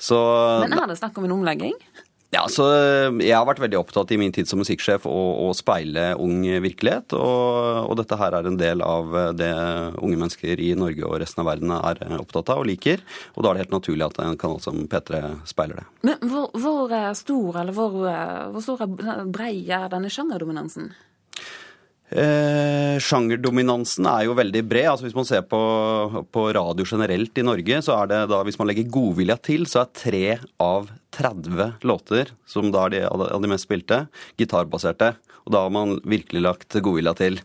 så, 0.01 0.22
Men 0.63 0.80
er 0.80 0.88
det 0.90 1.01
snakk 1.01 1.20
om 1.22 1.28
en 1.28 1.38
omlegging? 1.38 1.75
Ja, 2.32 2.46
så 2.48 2.63
Jeg 3.20 3.36
har 3.36 3.44
vært 3.44 3.60
veldig 3.60 3.75
opptatt 3.82 4.13
i 4.16 4.18
min 4.18 4.32
tid 4.32 4.48
som 4.48 4.62
musikksjef 4.62 5.04
å, 5.04 5.50
speile 5.54 6.13
ung 6.16 6.46
virkelighet. 6.63 7.12
Og, 7.18 7.90
og, 7.90 7.92
dette 8.00 8.16
her 8.18 8.38
er 8.38 8.48
en 8.48 8.58
del 8.58 8.82
av 8.86 9.12
det 9.36 9.51
unge 10.00 10.16
mennesker 10.16 10.63
i 10.63 10.72
Norge 10.80 11.04
og 11.10 11.20
resten 11.22 11.44
av 11.44 11.50
verden 11.51 11.75
er 11.75 12.00
opptatt 12.22 12.54
av 12.56 12.63
og 12.63 12.70
liker. 12.72 13.04
Og 13.36 13.44
da 13.44 13.51
er 13.51 13.60
det 13.60 13.66
helt 13.66 13.75
naturlig 13.75 14.08
at 14.08 14.24
en 14.24 14.40
kanal 14.40 14.63
som 14.63 14.80
P3 14.88 15.22
speiler 15.51 15.84
det. 15.84 15.88
Men 16.08 16.24
hvor, 16.32 16.48
hvor 16.56 16.96
stor 17.20 17.62
eller 17.66 17.75
hvor, 17.75 18.00
hvor 18.56 18.63
stor 18.63 18.88
brei 19.28 19.58
er 19.68 19.92
denne 19.92 20.10
sjangerdominansen? 20.16 20.94
Eh, 22.12 22.98
sjangerdominansen 23.00 24.08
er 24.12 24.25
jo 24.27 24.36
veldig 24.36 24.62
bred. 24.68 24.89
altså 24.91 25.08
Hvis 25.08 25.15
man 25.15 25.27
ser 25.27 25.46
på, 25.48 25.62
på, 26.27 26.46
radio 26.58 26.86
generelt 26.88 27.38
i 27.39 27.46
Norge, 27.48 27.82
så 27.86 28.01
er 28.01 28.12
det 28.12 28.22
da, 28.34 28.41
hvis 28.44 28.60
man 28.60 28.68
legger 28.68 28.91
godvilja 28.91 29.38
til, 29.39 29.63
så 29.70 29.86
er 29.86 29.94
tre 29.96 30.25
av 30.60 30.91
30 31.15 31.86
låter, 31.88 32.34
som 32.48 32.72
da 32.72 32.88
er 32.88 32.96
de 32.96 33.03
av 33.08 33.39
de 33.39 33.51
mest 33.51 33.68
spilte, 33.68 34.06
gitarbaserte. 34.39 35.13
Og 35.46 35.56
da 35.56 35.63
har 35.63 35.72
man 35.74 35.96
virkelig 36.03 36.44
lagt 36.44 36.75
godvilja 36.84 37.15
til. 37.18 37.39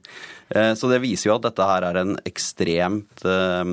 Eh, 0.49 0.73
så 0.79 0.91
det 0.91 1.01
viser 1.03 1.31
jo 1.31 1.37
at 1.37 1.47
dette 1.49 1.67
her 1.67 1.87
er 1.89 1.99
en 2.01 2.15
ekstremt 2.29 3.25
eh, 3.27 3.73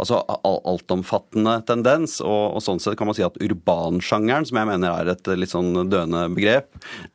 altså 0.00 0.20
altomfattende 0.24 1.58
tendens. 1.68 2.18
Og, 2.24 2.56
og, 2.56 2.62
sånn 2.64 2.80
sett 2.82 2.98
kan 2.98 3.10
man 3.10 3.16
si 3.18 3.26
at 3.26 3.38
urbansjangeren, 3.44 4.48
som 4.48 4.60
jeg 4.60 4.70
mener 4.70 4.94
er 4.94 5.12
et 5.14 5.32
litt 5.38 5.52
sånn 5.52 5.90
døende 5.90 6.26
begrep, 6.34 6.70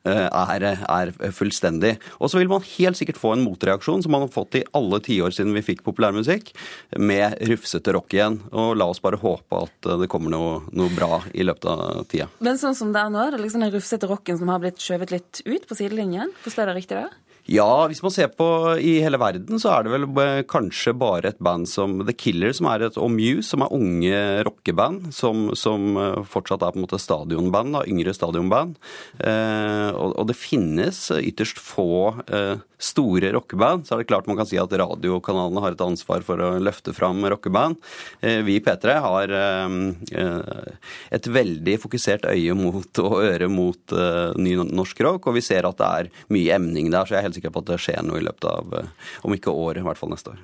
eh, 0.08 0.26
er, 0.28 0.68
er 0.84 1.14
fullstendig. 1.34 1.96
Og 2.20 2.30
så 2.30 2.40
vil 2.40 2.52
man 2.52 2.64
helt 2.76 3.00
sikkert 3.00 3.20
få 3.20 3.34
en 3.34 3.44
motreaksjon, 3.46 4.04
som 4.04 4.14
man 4.14 4.26
har 4.26 4.34
fått 4.34 4.60
i 4.60 4.64
alle 4.76 5.00
tiår 5.04 5.34
siden 5.34 5.54
vi 5.56 5.64
fikk 5.64 5.84
populærmusikk, 5.86 6.54
med 7.00 7.38
rufsete 7.50 7.94
rock 7.96 8.14
igjen. 8.16 8.40
Og 8.54 8.74
la 8.78 8.88
oss 8.90 9.02
bare 9.04 9.20
håpe 9.20 9.64
at 9.66 9.90
det 10.04 10.10
kommer 10.12 10.32
noe, 10.34 10.62
noe 10.76 10.92
bra 10.94 11.22
i 11.34 11.46
løpet 11.46 11.68
av 11.70 12.04
tida. 12.10 12.28
Men 12.44 12.60
sånn 12.60 12.76
som 12.78 12.94
det 12.94 13.02
er 13.02 13.12
nå, 13.12 13.20
er 13.24 13.34
det 13.34 13.42
liksom 13.42 13.64
den 13.64 13.74
rufsete 13.74 14.08
rocken 14.10 14.38
som 14.40 14.50
har 14.52 14.62
blitt 14.62 14.82
skjøvet 14.82 15.14
litt 15.14 15.42
ut 15.46 15.68
på 15.68 15.78
sidelinjen? 15.78 16.32
Forstår 16.44 16.70
jeg 16.70 16.82
riktig 16.82 17.00
det? 17.00 17.10
Ja, 17.44 17.84
hvis 17.90 18.00
man 18.00 18.12
ser 18.14 18.30
på 18.32 18.46
i 18.80 18.94
hele 19.04 19.18
verden, 19.20 19.58
så 19.60 19.74
er 19.74 19.84
det 19.84 19.92
vel 19.92 20.06
kanskje 20.48 20.94
bare 20.96 21.28
et 21.28 21.42
band 21.44 21.68
som 21.68 21.98
The 22.00 22.14
Killer, 22.16 22.54
som 22.56 22.70
er 22.72 22.86
et, 22.86 22.96
og 22.96 23.18
som 23.44 23.64
er 23.66 23.74
unge 23.76 24.20
rockeband, 24.48 25.10
som, 25.12 25.50
som 25.52 25.98
eh, 26.00 26.22
fortsatt 26.24 26.64
er 26.64 26.72
på 26.72 26.80
en 26.80 26.86
måte 26.86 27.00
stadionband, 27.02 27.76
da, 27.76 27.82
yngre 27.84 28.14
stadionband. 28.16 28.78
Eh, 29.20 29.90
og, 29.92 30.14
og, 30.16 30.24
det 30.30 30.38
finnes 30.40 31.10
ytterst 31.20 31.60
få 31.60 32.14
eh, 32.32 32.64
store 32.84 33.32
rockeband. 33.34 33.86
Så 33.86 33.94
er 33.94 34.02
det 34.02 34.08
klart 34.10 34.28
man 34.28 34.38
kan 34.38 34.48
si 34.48 34.58
at 34.60 34.72
radiokanalene 34.72 35.62
har 35.64 35.74
et 35.74 35.84
ansvar 35.84 36.24
for 36.26 36.40
å 36.42 36.50
løfte 36.62 36.94
fram 36.96 37.24
rockeband. 37.32 37.78
Eh, 38.20 38.40
vi 38.46 38.58
i 38.58 38.62
P3 38.64 38.96
har 39.04 39.34
eh, 39.38 39.76
eh, 40.20 40.90
et 41.18 41.30
veldig 41.38 41.76
fokusert 41.82 42.28
øye 42.30 42.56
mot 42.58 43.02
og 43.04 43.16
øre 43.24 43.48
mot 43.50 43.94
ny 44.40 44.56
norsk 44.64 45.00
rock, 45.04 45.28
og 45.28 45.36
vi 45.38 45.44
ser 45.44 45.66
at 45.68 45.78
det 45.80 45.90
er 46.00 46.10
mye 46.32 46.56
emning 46.56 46.90
der. 46.92 47.06
så 47.06 47.16
jeg 47.16 47.22
er 47.22 47.28
helt 47.28 47.33
helt 47.34 47.42
sikker 47.42 47.54
på 47.54 47.64
at 47.64 47.72
det 47.74 47.82
skjer 47.82 48.06
noe 48.06 48.22
i 48.22 48.24
løpet 48.24 48.48
av, 48.48 48.78
eh, 48.78 49.12
om 49.26 49.34
ikke 49.34 49.52
året, 49.52 49.82
i 49.82 49.86
hvert 49.88 50.00
fall 50.00 50.14
neste 50.14 50.32
år. 50.34 50.40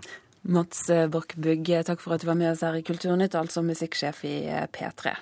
Mats 0.50 0.86
Borch-Bugg, 0.88 1.68
takk 1.84 2.00
for 2.00 2.16
at 2.16 2.22
du 2.22 2.30
var 2.30 2.38
med 2.38 2.52
oss 2.52 2.62
her 2.64 2.78
i 2.78 2.84
Kulturnytt, 2.84 3.36
altså 3.36 3.62
musikksjef 3.64 4.24
i 4.24 4.36
eh, 4.48 4.68
P3. 4.72 5.16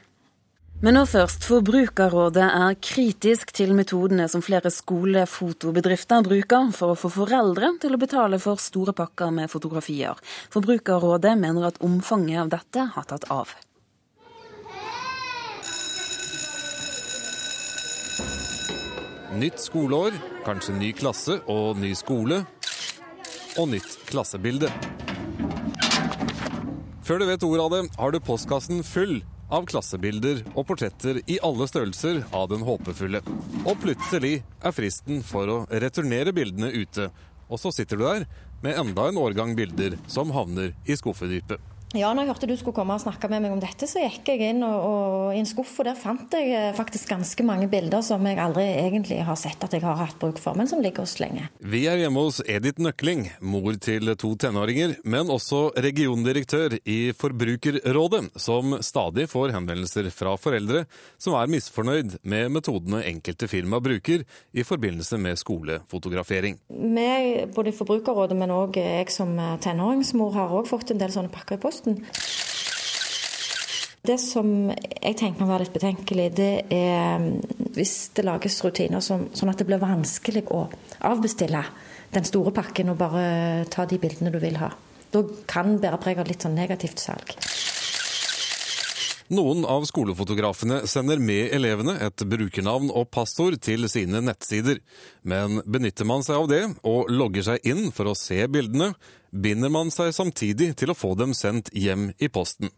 Men 0.78 0.94
nå 0.94 1.00
først. 1.10 1.42
Forbrukerrådet 1.42 2.44
er 2.46 2.76
kritisk 2.78 3.50
til 3.56 3.72
metodene 3.74 4.28
som 4.30 4.44
flere 4.46 4.70
skolefotobedrifter 4.70 6.22
bruker 6.22 6.70
for 6.76 6.94
å 6.94 6.98
få 7.00 7.10
foreldre 7.16 7.72
til 7.82 7.96
å 7.96 7.98
betale 7.98 8.38
for 8.38 8.62
store 8.62 8.94
pakker 8.94 9.34
med 9.34 9.50
fotografier. 9.50 10.20
Forbrukerrådet 10.54 11.34
mener 11.40 11.72
at 11.72 11.82
omfanget 11.82 12.44
av 12.44 12.52
dette 12.54 12.86
har 12.94 13.10
tatt 13.10 13.26
av. 13.34 13.56
Nytt 19.28 19.60
skoleår, 19.60 20.14
kanskje 20.46 20.72
ny 20.72 20.88
klasse 20.96 21.34
og 21.52 21.76
ny 21.76 21.90
skole. 21.92 22.38
Og 23.60 23.66
nytt 23.68 23.98
klassebilde. 24.08 24.70
Før 27.04 27.20
du 27.20 27.26
vet 27.28 27.44
ordet 27.44 27.64
av 27.66 27.74
det, 27.74 27.82
har 27.98 28.14
du 28.14 28.18
postkassen 28.24 28.80
full 28.86 29.18
av 29.52 29.66
klassebilder 29.68 30.40
og 30.54 30.64
portretter 30.70 31.20
i 31.28 31.36
alle 31.44 31.68
størrelser 31.68 32.22
av 32.32 32.48
den 32.54 32.64
håpefulle. 32.64 33.20
Og 33.68 33.76
plutselig 33.84 34.38
er 34.64 34.76
fristen 34.76 35.20
for 35.20 35.52
å 35.52 35.58
returnere 35.68 36.32
bildene 36.32 36.72
ute. 36.72 37.10
Og 37.52 37.60
så 37.60 37.72
sitter 37.74 38.00
du 38.00 38.06
der 38.06 38.28
med 38.64 38.80
enda 38.80 39.10
en 39.10 39.20
årgang 39.20 39.52
bilder 39.58 40.00
som 40.08 40.32
havner 40.32 40.72
i 40.88 40.96
skuffedypet. 40.96 41.60
Ja, 41.96 42.10
når 42.12 42.26
jeg 42.26 42.28
hørte 42.28 42.48
du 42.50 42.56
skulle 42.60 42.76
komme 42.76 42.92
og 42.98 43.00
snakke 43.00 43.30
med 43.32 43.40
meg 43.40 43.52
om 43.54 43.60
dette, 43.62 43.86
så 43.88 44.02
gikk 44.02 44.26
jeg 44.28 44.50
inn 44.50 44.60
og, 44.66 44.76
og, 44.76 45.30
i 45.32 45.38
en 45.40 45.46
skuff, 45.48 45.70
og 45.80 45.86
der 45.88 45.96
fant 45.96 46.34
jeg 46.36 46.50
eh, 46.52 46.74
faktisk 46.76 47.08
ganske 47.14 47.44
mange 47.48 47.64
bilder 47.72 48.02
som 48.04 48.26
jeg 48.28 48.36
aldri 48.44 48.66
egentlig 48.74 49.22
har 49.24 49.38
sett 49.40 49.62
at 49.64 49.72
jeg 49.72 49.80
har 49.80 49.96
hatt 49.96 50.18
bruk 50.20 50.36
for, 50.42 50.52
men 50.58 50.68
som 50.68 50.82
ligger 50.84 51.06
hos 51.06 51.16
lenge. 51.22 51.46
Vi 51.64 51.86
er 51.88 52.02
hjemme 52.02 52.26
hos 52.26 52.42
Edith 52.44 52.82
Nøkling, 52.84 53.30
mor 53.40 53.78
til 53.80 54.12
to 54.20 54.34
tenåringer, 54.36 54.98
men 55.08 55.32
også 55.32 55.62
regiondirektør 55.80 56.76
i 56.84 56.98
Forbrukerrådet, 57.16 58.20
som 58.36 58.76
stadig 58.84 59.24
får 59.32 59.56
henvendelser 59.56 60.10
fra 60.12 60.36
foreldre 60.36 60.84
som 61.16 61.38
er 61.40 61.48
misfornøyd 61.54 62.18
med 62.28 62.52
metodene 62.52 63.00
enkelte 63.08 63.48
firma 63.48 63.80
bruker 63.80 64.26
i 64.52 64.66
forbindelse 64.66 65.16
med 65.24 65.40
skolefotografering. 65.40 66.60
Vi, 66.68 67.08
både 67.56 67.72
i 67.72 67.76
Forbrukerrådet, 67.80 68.36
men 68.36 68.52
òg 68.52 68.76
jeg 68.76 69.08
som 69.14 69.32
tenåringsmor, 69.64 70.36
har 70.36 70.56
òg 70.60 70.68
fått 70.68 70.92
en 70.92 71.00
del 71.00 71.16
sånne 71.16 71.32
pakker 71.32 71.56
i 71.56 71.64
post 71.64 71.77
posten. 71.78 72.04
Det 74.02 74.16
som 74.20 74.70
jeg 74.70 75.16
tenker 75.18 75.42
kan 75.42 75.50
være 75.50 75.66
litt 75.66 75.74
betenkelig, 75.74 76.28
det 76.38 76.52
er 76.72 77.18
mm, 77.20 77.72
hvis 77.76 78.10
det 78.16 78.24
lages 78.24 78.60
rutiner 78.64 79.02
som, 79.04 79.26
sånn 79.36 79.50
at 79.52 79.60
det 79.60 79.66
blir 79.68 79.82
vanskelig 79.82 80.46
å 80.54 80.64
avbestille 81.04 81.62
den 82.14 82.24
store 82.24 82.54
pakken 82.56 82.94
og 82.94 83.00
bare 83.02 83.66
ta 83.68 83.84
de 83.84 83.98
bildene 84.00 84.32
du 84.32 84.38
vil 84.40 84.56
ha. 84.62 84.70
Da 85.12 85.22
kan 85.48 85.76
bære 85.80 86.00
preg 86.00 86.20
av 86.20 86.28
litt 86.28 86.44
sånn 86.44 86.56
negativt 86.56 87.02
salg. 87.02 87.34
Noen 89.28 89.66
av 89.68 89.84
skolefotografene 89.84 90.86
sender 90.88 91.20
med 91.20 91.50
elevene 91.52 91.98
et 92.00 92.22
brukernavn 92.24 92.88
og 92.96 93.10
passord 93.12 93.58
til 93.60 93.84
sine 93.92 94.22
nettsider. 94.24 94.80
Men 95.20 95.60
benytter 95.68 96.08
man 96.08 96.24
seg 96.24 96.38
av 96.40 96.48
det 96.48 96.62
og 96.88 97.12
logger 97.12 97.44
seg 97.50 97.68
inn 97.68 97.90
for 97.92 98.08
å 98.08 98.16
se 98.16 98.40
bildene, 98.48 98.94
binder 99.28 99.68
man 99.68 99.92
seg 99.92 100.14
samtidig 100.16 100.70
til 100.80 100.94
å 100.94 100.96
få 100.96 101.12
dem 101.20 101.36
sendt 101.36 101.68
hjem 101.76 102.08
i 102.16 102.32
posten. 102.32 102.72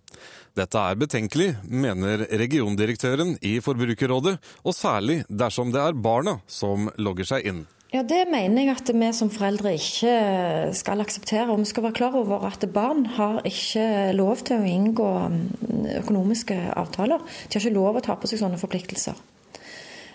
Dette 0.58 0.82
er 0.82 0.98
betenkelig, 0.98 1.52
mener 1.70 2.26
regiondirektøren 2.26 3.36
i 3.46 3.60
Forbrukerrådet, 3.62 4.40
og 4.66 4.74
særlig 4.74 5.20
dersom 5.30 5.70
det 5.70 5.84
er 5.86 6.02
barna 6.02 6.40
som 6.50 6.90
logger 6.98 7.30
seg 7.30 7.46
inn. 7.46 7.68
Ja, 7.90 8.04
Det 8.06 8.28
mener 8.30 8.62
jeg 8.62 8.76
at 8.78 8.90
vi 8.94 9.06
som 9.10 9.32
foreldre 9.34 9.72
ikke 9.74 10.12
skal 10.78 11.02
akseptere. 11.02 11.48
Og 11.50 11.58
vi 11.58 11.66
skal 11.66 11.82
være 11.88 11.96
klar 11.98 12.14
over 12.14 12.46
at 12.46 12.62
barn 12.70 13.02
har 13.16 13.40
ikke 13.42 14.12
lov 14.14 14.44
til 14.46 14.60
å 14.60 14.68
inngå 14.68 15.08
mm, 15.32 15.40
økonomiske 16.04 16.54
avtaler. 16.78 17.18
De 17.18 17.58
har 17.58 17.64
ikke 17.64 17.74
lov 17.74 17.98
å 17.98 18.04
ta 18.06 18.14
på 18.14 18.30
seg 18.30 18.44
sånne 18.44 18.60
forpliktelser. 18.62 19.18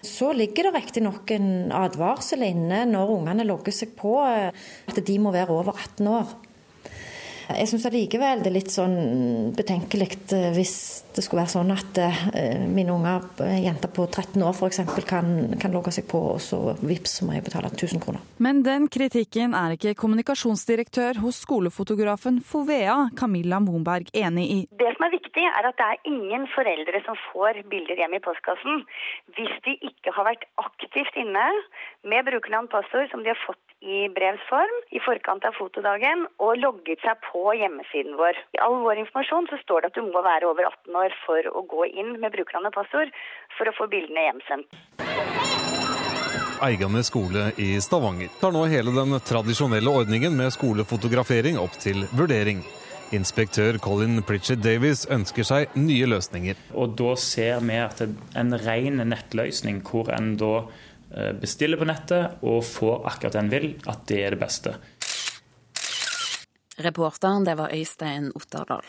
Så 0.05 0.31
ligger 0.37 0.69
det 0.69 0.75
riktignok 0.77 1.31
en 1.35 1.73
advarsel 1.75 2.45
inne 2.47 2.85
når 2.87 3.11
ungene 3.17 3.43
logger 3.43 3.75
seg 3.75 3.91
på 3.99 4.21
eh, 4.23 4.55
at 4.87 5.03
de 5.03 5.19
må 5.19 5.35
være 5.35 5.51
over 5.51 5.75
18 5.75 6.11
år. 6.13 6.35
Jeg 7.45 7.69
syns 7.69 7.85
allikevel 7.85 8.41
det 8.41 8.49
er 8.49 8.55
litt 8.55 8.71
sånn 8.73 8.95
betenkelig 9.55 10.07
eh, 10.33 10.49
hvis 10.55 10.75
det 11.15 11.23
skulle 11.23 11.43
være 11.43 11.53
sånn 11.53 11.73
at 11.75 11.99
eh, 12.01 12.63
mine 12.65 12.93
unger, 12.95 13.27
jenter 13.61 13.91
på 13.93 14.07
13 14.07 14.41
år 14.41 14.55
f.eks., 14.55 14.81
kan, 15.05 15.29
kan 15.61 15.75
logge 15.75 15.93
seg 15.95 16.07
på, 16.09 16.19
og 16.33 16.41
så 16.43 16.59
vips 16.81 17.19
må 17.25 17.35
jeg 17.35 17.45
betale 17.45 17.69
1000 17.71 18.01
kroner. 18.03 18.23
Men 18.41 18.63
den 18.65 18.89
kritikken 18.91 19.53
er 19.57 19.75
ikke 19.75 19.95
kommunikasjonsdirektør 20.01 21.21
hos 21.23 21.43
skolefotografen 21.45 22.41
Fovea, 22.45 22.97
Camilla 23.19 23.61
Monberg, 23.63 24.09
enig 24.17 24.47
i. 24.57 24.59
Det 24.81 24.91
som 24.95 25.07
er 25.07 25.15
viktig, 25.15 25.45
er 25.45 25.69
at 25.69 25.77
det 25.79 25.89
er 25.91 26.09
ingen 26.11 26.49
foreldre 26.55 27.03
som 27.05 27.19
får 27.29 27.61
bilder 27.71 28.01
hjem 28.01 28.17
i 28.17 28.23
postkassen 28.23 28.83
hvis 29.37 29.53
de 29.67 29.77
ikke 29.89 30.13
har 30.15 30.27
vært 30.27 30.45
aktivt 30.61 31.15
inne 31.19 31.45
med 32.07 32.27
brukernavn 32.27 32.69
og 32.69 32.73
passord 32.73 33.11
som 33.11 33.23
de 33.23 33.31
har 33.33 33.41
fått 33.45 33.64
i 33.81 34.07
brevs 34.15 34.43
form 34.49 34.75
i 34.95 35.01
forkant 35.03 35.45
av 35.47 35.57
fotodagen 35.59 36.25
og 36.41 36.57
logget 36.61 37.01
seg 37.03 37.19
på 37.27 37.43
hjemmesiden 37.59 38.15
vår. 38.19 38.39
I 38.55 38.61
all 38.65 38.79
vår 38.85 39.01
informasjon 39.03 39.49
så 39.51 39.59
står 39.61 39.83
det 39.83 39.91
at 39.91 39.99
du 39.99 40.07
må 40.07 40.23
være 40.25 40.49
over 40.49 40.69
18 40.69 41.01
år 41.01 41.17
for 41.25 41.51
å 41.51 41.65
gå 41.75 41.89
inn 41.91 42.15
med 42.21 42.33
brukernavn 42.35 42.71
og 42.71 42.77
passord 42.77 43.13
for 43.57 43.69
å 43.69 43.75
få 43.77 43.89
bildene 43.91 44.29
hjemsendt. 44.29 44.81
Eigane 46.63 47.03
skole 47.03 47.49
i 47.59 47.75
Stavanger 47.83 48.31
tar 48.39 48.53
nå 48.55 48.63
hele 48.71 48.93
den 48.95 49.19
tradisjonelle 49.27 49.91
ordningen 49.91 50.37
med 50.39 50.53
skolefotografering 50.55 51.59
opp 51.59 51.75
til 51.83 52.07
vurdering. 52.15 52.63
Inspektør 53.13 53.77
Colin 53.83 54.23
Pritchett 54.25 54.63
Davies 54.63 55.03
ønsker 55.13 55.45
seg 55.45 55.75
nye 55.77 56.07
løsninger. 56.09 56.57
Og 56.73 56.95
Da 56.97 57.13
ser 57.21 57.59
vi 57.61 57.77
at 57.77 58.01
en 58.01 58.57
ren 58.65 59.03
nettløsning, 59.11 59.83
hvor 59.85 60.09
en 60.15 60.33
da 60.41 60.65
bestiller 61.39 61.79
på 61.79 61.87
nettet 61.87 62.43
og 62.43 62.59
får 62.67 63.07
akkurat 63.11 63.37
det 63.37 63.41
en 63.43 63.53
vil, 63.53 63.67
at 63.87 64.03
det 64.09 64.21
er 64.25 64.35
det 64.35 64.41
beste. 64.41 64.75
Reporteren, 66.75 67.45
det 67.47 67.55
var 67.55 67.71
Øystein 67.71 68.31
Otterdal. 68.35 68.83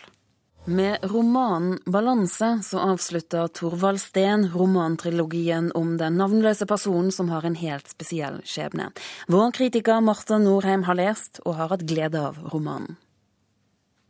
Med 0.67 0.99
romanen 1.03 1.79
'Balanse' 1.87 2.63
så 2.63 2.79
avslutter 2.79 3.47
Torvald 3.47 4.01
Steen 4.01 4.49
romantrilogien 4.51 5.73
om 5.75 5.97
den 5.97 6.17
navnløse 6.19 6.67
personen 6.67 7.13
som 7.13 7.29
har 7.29 7.47
en 7.47 7.55
helt 7.55 7.87
spesiell 7.89 8.41
skjebne. 8.43 8.89
Vår 9.29 9.53
kritiker 9.55 10.01
Marte 10.01 10.41
Norheim 10.43 10.83
har 10.83 10.99
lest 10.99 11.39
og 11.45 11.55
har 11.55 11.71
hatt 11.71 11.87
glede 11.87 12.19
av 12.19 12.41
romanen. 12.51 12.97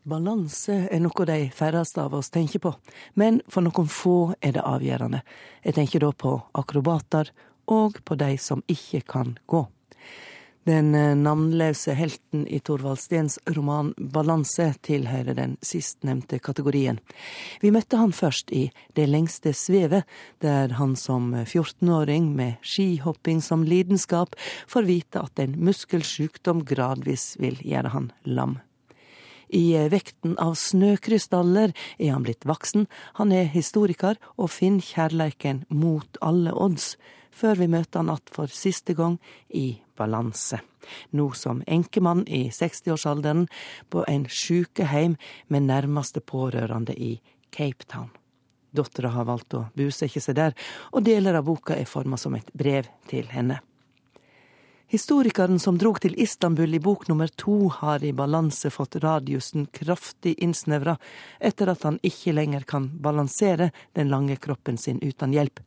Balanse 0.07 0.87
er 0.89 1.03
noe 1.05 1.27
de 1.29 1.51
færreste 1.53 2.01
av 2.01 2.15
oss 2.15 2.33
tenker 2.33 2.63
på, 2.65 2.73
men 3.21 3.43
for 3.53 3.61
noen 3.61 3.93
få 3.93 4.33
er 4.41 4.57
det 4.57 4.65
avgjørende. 4.65 5.21
Jeg 5.61 5.77
tenker 5.77 6.01
da 6.01 6.13
på 6.17 6.39
akrobater 6.57 7.35
og 7.67 8.03
på 8.05 8.19
de 8.19 8.37
som 8.39 8.63
ikke 8.71 9.03
kan 9.07 9.39
gå. 9.47 9.67
Den 10.67 10.95
eh, 10.99 11.15
navnløse 11.15 11.95
helten 11.95 12.43
i 12.51 12.59
Torvald 12.59 12.99
Stens 12.99 13.37
roman 13.55 13.93
'Balanse' 13.95 14.73
tilhører 14.83 15.37
den 15.39 15.55
sistnevnte 15.63 16.41
kategorien. 16.43 16.99
Vi 17.63 17.71
møtte 17.71 18.01
han 18.01 18.11
først 18.11 18.51
i 18.51 18.71
'Det 18.95 19.07
lengste 19.07 19.53
svevet', 19.55 20.03
der 20.43 20.75
han 20.75 20.97
som 20.97 21.35
14-åring 21.35 22.35
med 22.35 22.59
skihopping 22.63 23.43
som 23.43 23.63
lidenskap 23.63 24.35
får 24.67 24.83
vite 24.83 25.23
at 25.23 25.39
en 25.39 25.55
muskelsykdom 25.55 26.65
gradvis 26.65 27.37
vil 27.39 27.63
gjøre 27.63 27.95
han 27.95 28.11
lam. 28.25 28.59
I 29.49 29.77
eh, 29.79 29.91
vekten 29.91 30.35
av 30.43 30.59
snøkrystaller 30.59 31.71
er 31.99 32.11
han 32.11 32.27
blitt 32.27 32.43
voksen, 32.43 32.89
han 33.23 33.31
er 33.31 33.47
historiker 33.55 34.19
og 34.37 34.51
finner 34.51 34.83
kjærleiken 34.83 35.63
mot 35.71 36.19
alle 36.21 36.51
odds, 36.51 36.97
før 37.37 37.61
vi 37.61 37.69
møter 37.69 37.99
han 37.99 38.11
att 38.11 38.31
for 38.33 38.47
siste 38.47 38.95
gang 38.95 39.19
i 39.49 39.81
balanse. 39.97 40.61
Nå 41.11 41.33
som 41.33 41.63
enkemann 41.67 42.27
i 42.29 42.49
60-årsalderen 42.51 43.47
på 43.91 44.05
en 44.09 44.29
sjukeheim 44.29 45.17
med 45.49 45.63
nærmeste 45.63 46.21
pårørende 46.21 46.95
i 46.95 47.21
Cape 47.51 47.85
Town. 47.87 48.11
Dattera 48.71 49.09
har 49.15 49.25
valgt 49.25 49.55
å 49.57 49.67
bosette 49.77 50.21
seg 50.21 50.37
der, 50.37 50.55
og 50.93 51.05
deler 51.07 51.39
av 51.39 51.47
boka 51.49 51.77
er 51.77 51.89
forma 51.89 52.19
som 52.21 52.35
et 52.37 52.53
brev 52.53 52.89
til 53.09 53.29
henne. 53.33 53.61
Historikeren 54.89 55.59
som 55.59 55.79
drog 55.79 55.97
til 56.01 56.13
Istanbul 56.23 56.75
i 56.75 56.79
bok 56.79 57.09
nummer 57.09 57.27
to, 57.27 57.69
har 57.75 58.05
i 58.07 58.13
balanse 58.15 58.71
fått 58.71 58.95
radiusen 59.03 59.65
kraftig 59.75 60.37
innsnevra, 60.39 60.95
etter 61.43 61.73
at 61.73 61.83
han 61.83 61.97
ikke 62.07 62.35
lenger 62.37 62.63
kan 62.71 62.87
balansere 63.03 63.73
den 63.99 64.13
lange 64.15 64.37
kroppen 64.39 64.79
sin 64.79 65.01
uten 65.03 65.35
hjelp. 65.35 65.59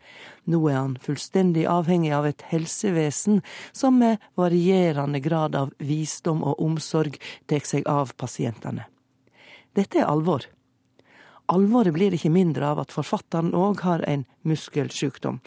Nå 0.47 0.61
er 0.71 0.77
han 0.79 0.95
fullstendig 1.03 1.65
avhengig 1.67 2.13
av 2.15 2.29
et 2.29 2.45
helsevesen 2.47 3.41
som 3.75 3.99
med 3.99 4.23
varierende 4.39 5.19
grad 5.19 5.57
av 5.59 5.75
visdom 5.83 6.39
og 6.47 6.63
omsorg 6.63 7.19
tar 7.51 7.67
seg 7.67 7.83
av 7.91 8.15
pasientene. 8.15 8.87
Dette 9.75 9.99
er 9.99 10.07
alvor. 10.07 10.47
Alvoret 11.49 11.93
blir 11.95 12.13
ikke 12.13 12.29
mindre 12.29 12.67
av 12.69 12.83
at 12.83 12.93
forfatteren 12.93 13.55
òg 13.57 13.81
har 13.81 14.03
en 14.05 14.25
muskelsykdom. 14.45 15.39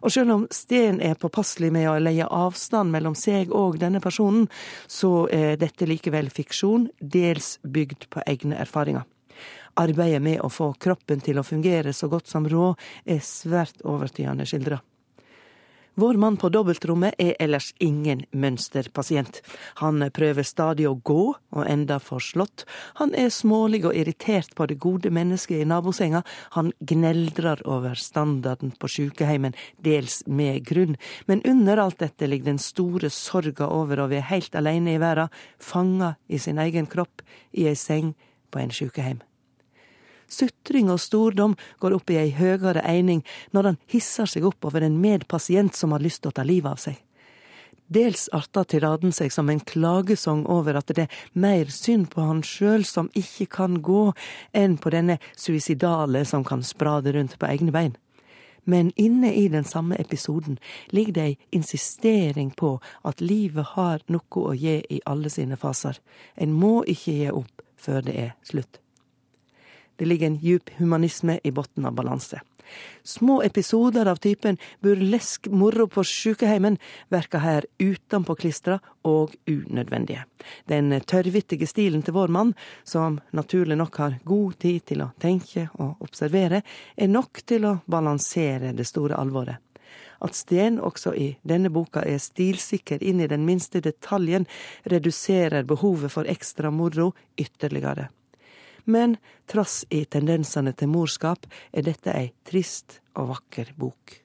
Og 0.00 0.12
selv 0.14 0.34
om 0.34 0.46
Steen 0.54 1.00
er 1.04 1.18
påpasselig 1.20 1.68
med 1.74 1.88
å 1.90 1.98
leie 2.00 2.24
avstand 2.24 2.92
mellom 2.94 3.16
seg 3.18 3.52
og 3.52 3.76
denne 3.82 4.00
personen, 4.00 4.48
så 4.88 5.28
er 5.28 5.58
dette 5.60 5.88
likevel 5.88 6.32
fiksjon, 6.32 6.88
dels 7.00 7.58
bygd 7.62 8.08
på 8.08 8.24
egne 8.26 8.56
erfaringer. 8.62 9.04
Arbeidet 9.80 10.22
med 10.22 10.40
å 10.40 10.48
få 10.52 10.72
kroppen 10.80 11.20
til 11.24 11.38
å 11.38 11.46
fungere 11.46 11.92
så 11.96 12.08
godt 12.10 12.28
som 12.28 12.48
råd 12.48 12.80
er 13.04 13.20
svært 13.24 13.84
overtydende 13.84 14.48
skildra. 14.48 14.80
Vår 16.00 16.14
mann 16.14 16.36
på 16.40 16.48
dobbeltrommet 16.48 17.18
er 17.20 17.34
ellers 17.44 17.74
ingen 17.76 18.22
mønsterpasient. 18.32 19.42
Han 19.82 20.00
prøver 20.16 20.46
stadig 20.48 20.86
å 20.88 20.94
gå, 20.96 21.34
og 21.36 21.68
enda 21.68 21.98
forslått. 22.00 22.64
Han 23.02 23.12
er 23.12 23.28
smålig 23.28 23.82
og 23.84 23.92
irritert 23.92 24.54
på 24.56 24.64
det 24.70 24.78
gode 24.80 25.12
mennesket 25.12 25.60
i 25.60 25.68
nabosenga. 25.68 26.22
Han 26.56 26.72
gneldrer 26.80 27.60
over 27.68 28.00
standarden 28.00 28.72
på 28.80 28.88
sykeheimen, 28.88 29.58
dels 29.76 30.22
med 30.24 30.64
grunn. 30.72 30.96
Men 31.28 31.44
under 31.44 31.84
alt 31.84 32.00
dette 32.00 32.32
ligger 32.32 32.54
den 32.54 32.64
store 32.64 33.12
sorga 33.12 33.68
over 33.68 34.00
å 34.00 34.08
være 34.08 34.30
helt 34.32 34.56
alene 34.56 34.96
i 34.96 35.02
verda, 35.02 35.28
fanga 35.60 36.14
i 36.32 36.40
sin 36.40 36.62
egen 36.64 36.88
kropp, 36.88 37.20
i 37.52 37.68
ei 37.68 37.76
seng 37.76 38.14
på 38.48 38.64
en 38.64 38.72
sjukeheim. 38.72 39.20
Sutring 40.30 40.90
og 40.94 41.00
stordom 41.02 41.56
går 41.82 41.98
opp 41.98 42.10
i 42.14 42.18
ei 42.22 42.30
høgere 42.36 42.84
eining 42.86 43.24
når 43.52 43.72
han 43.72 43.78
hisser 43.90 44.30
seg 44.30 44.46
opp 44.46 44.70
over 44.70 44.86
en 44.86 45.00
medpasient 45.02 45.74
som 45.76 45.92
har 45.92 46.04
lyst 46.04 46.22
til 46.22 46.30
å 46.30 46.38
ta 46.38 46.46
livet 46.46 46.70
av 46.70 46.82
seg. 46.88 46.98
Dels 47.90 48.28
arter 48.30 48.68
tiraden 48.70 49.10
seg 49.10 49.32
som 49.34 49.48
en 49.50 49.58
klagesong 49.66 50.44
over 50.46 50.76
at 50.78 50.92
det 50.94 51.08
er 51.08 51.16
mer 51.34 51.72
synd 51.74 52.12
på 52.12 52.22
han 52.22 52.44
sjøl 52.46 52.84
som 52.86 53.08
ikke 53.18 53.48
kan 53.50 53.80
gå, 53.82 54.12
enn 54.54 54.76
på 54.78 54.92
denne 54.94 55.18
suicidale 55.34 56.22
som 56.22 56.46
kan 56.46 56.62
sprade 56.62 57.10
rundt 57.16 57.34
på 57.40 57.48
egne 57.50 57.74
bein. 57.74 57.96
Men 58.62 58.92
inne 58.94 59.32
i 59.34 59.48
den 59.50 59.66
samme 59.66 59.98
episoden 59.98 60.60
ligger 60.94 61.16
det 61.16 61.24
ei 61.24 61.38
insistering 61.58 62.52
på 62.54 62.76
at 63.02 63.24
livet 63.24 63.74
har 63.74 64.04
noe 64.06 64.44
å 64.44 64.54
gi 64.54 64.76
i 64.86 65.00
alle 65.10 65.32
sine 65.32 65.58
faser. 65.58 65.98
En 66.36 66.54
må 66.54 66.84
ikke 66.86 67.16
gi 67.16 67.34
opp 67.34 67.66
før 67.74 68.06
det 68.06 68.14
er 68.14 68.32
slutt. 68.46 68.78
Det 70.00 70.06
ligger 70.08 70.26
en 70.26 70.38
djup 70.40 70.70
humanisme 70.78 71.40
i 71.44 71.50
bunnen 71.52 71.86
av 71.86 71.92
balanse. 71.92 72.40
Små 73.02 73.42
episoder 73.42 74.06
av 74.06 74.16
typen 74.16 74.56
burlesk 74.80 75.46
moro 75.46 75.84
på 75.86 76.04
sjukeheimen 76.04 76.78
verker 77.08 77.42
her 77.44 77.66
utenpåklistra 77.78 78.78
og 79.04 79.34
unødvendige. 79.44 80.24
Den 80.64 80.94
tørrvittige 81.04 81.68
stilen 81.68 82.00
til 82.02 82.16
vår 82.16 82.32
mann, 82.32 82.54
som 82.84 83.18
naturlig 83.36 83.76
nok 83.76 83.98
har 84.00 84.16
god 84.24 84.56
tid 84.64 84.86
til 84.88 85.02
å 85.04 85.10
tenke 85.20 85.66
og 85.76 86.00
observere, 86.00 86.62
er 86.96 87.12
nok 87.12 87.42
til 87.44 87.66
å 87.68 87.74
balansere 87.84 88.72
det 88.72 88.86
store 88.88 89.20
alvoret. 89.20 89.60
At 90.24 90.32
Steen 90.36 90.78
også 90.80 91.12
i 91.12 91.28
denne 91.44 91.68
boka 91.68 92.06
er 92.08 92.24
stilsikker 92.24 93.04
inn 93.04 93.20
i 93.20 93.28
den 93.28 93.44
minste 93.44 93.84
detaljen, 93.84 94.48
reduserer 94.84 95.68
behovet 95.68 96.16
for 96.16 96.24
ekstra 96.24 96.72
moro 96.72 97.10
ytterligere 97.36 98.08
men 98.84 99.16
trass 99.50 99.84
i 99.90 100.04
tendensene 100.04 100.72
til 100.72 100.90
morskap 100.92 101.46
er 101.72 101.86
dette 101.86 102.14
ei 102.14 102.32
trist 102.46 103.00
og 103.16 103.32
vakker 103.34 103.72
bok. 103.76 104.20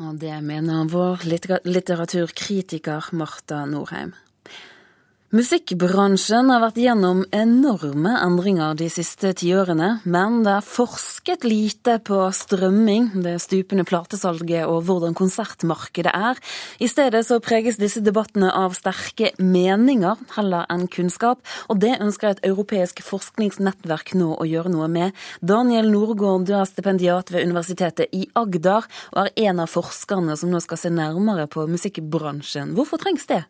Og 0.00 0.16
det 0.20 0.38
mener 0.44 0.88
vår 0.88 1.26
litteraturkritiker 1.28 3.10
Marta 3.12 3.66
Norheim. 3.68 4.14
Musikkbransjen 5.30 6.48
har 6.50 6.58
vært 6.58 6.78
gjennom 6.82 7.20
enorme 7.30 8.16
endringer 8.18 8.72
de 8.74 8.88
siste 8.90 9.30
tiårene, 9.38 10.00
men 10.02 10.40
det 10.42 10.56
er 10.56 10.64
forsket 10.66 11.44
lite 11.46 12.00
på 12.02 12.18
strømming, 12.34 13.12
det 13.22 13.36
stupende 13.38 13.84
platesalget 13.86 14.64
og 14.66 14.88
hvordan 14.88 15.14
konsertmarkedet 15.14 16.10
er. 16.10 16.40
I 16.82 16.88
stedet 16.90 17.20
så 17.28 17.38
preges 17.38 17.78
disse 17.78 18.02
debattene 18.02 18.48
av 18.50 18.74
sterke 18.74 19.30
meninger 19.38 20.18
heller 20.34 20.66
enn 20.66 20.88
kunnskap, 20.90 21.46
og 21.70 21.78
det 21.86 22.00
ønsker 22.02 22.32
et 22.32 22.42
europeisk 22.50 22.98
forskningsnettverk 23.06 24.16
nå 24.18 24.32
å 24.34 24.48
gjøre 24.50 24.74
noe 24.74 24.90
med. 24.90 25.14
Daniel 25.38 25.92
Norgård, 25.94 26.48
du 26.50 26.56
er 26.58 26.66
stipendiat 26.66 27.30
ved 27.30 27.46
Universitetet 27.46 28.10
i 28.10 28.26
Agder, 28.34 28.90
og 29.14 29.22
er 29.28 29.46
en 29.46 29.62
av 29.62 29.70
forskerne 29.70 30.34
som 30.34 30.50
nå 30.50 30.58
skal 30.66 30.82
se 30.88 30.90
nærmere 30.90 31.46
på 31.46 31.70
musikkbransjen. 31.70 32.74
Hvorfor 32.74 32.98
trengs 33.06 33.30
det? 33.30 33.44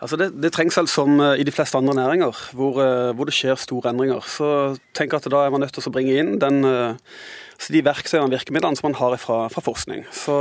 Altså 0.00 0.18
det, 0.20 0.30
det, 0.42 0.52
trengs 0.54 0.78
vel 0.78 0.88
som 0.90 1.20
eh, 1.22 1.40
i 1.40 1.46
de 1.46 1.54
fleste 1.54 1.78
andre 1.78 1.94
næringer, 1.98 2.40
hvor, 2.56 2.80
eh, 2.82 3.10
hvor, 3.16 3.28
det 3.28 3.36
skjer 3.36 3.60
store 3.60 3.92
endringer. 3.92 4.24
Så 4.26 4.50
tenk 4.96 5.14
at 5.16 5.28
da 5.30 5.44
er 5.44 5.54
man 5.54 5.64
nødt 5.64 5.74
til 5.76 5.90
å 5.90 5.94
bringe 5.94 6.16
inn 6.20 6.36
den, 6.42 6.62
eh, 7.60 7.66
altså 7.66 7.76
de 7.76 7.84
verktøyene 7.84 8.28
og 8.28 8.34
virkemidlene 8.34 8.80
som 8.80 8.90
man 8.90 9.00
har 9.00 9.16
fra, 9.20 9.42
fra 9.52 9.64
forskning. 9.64 10.06
Så 10.10 10.38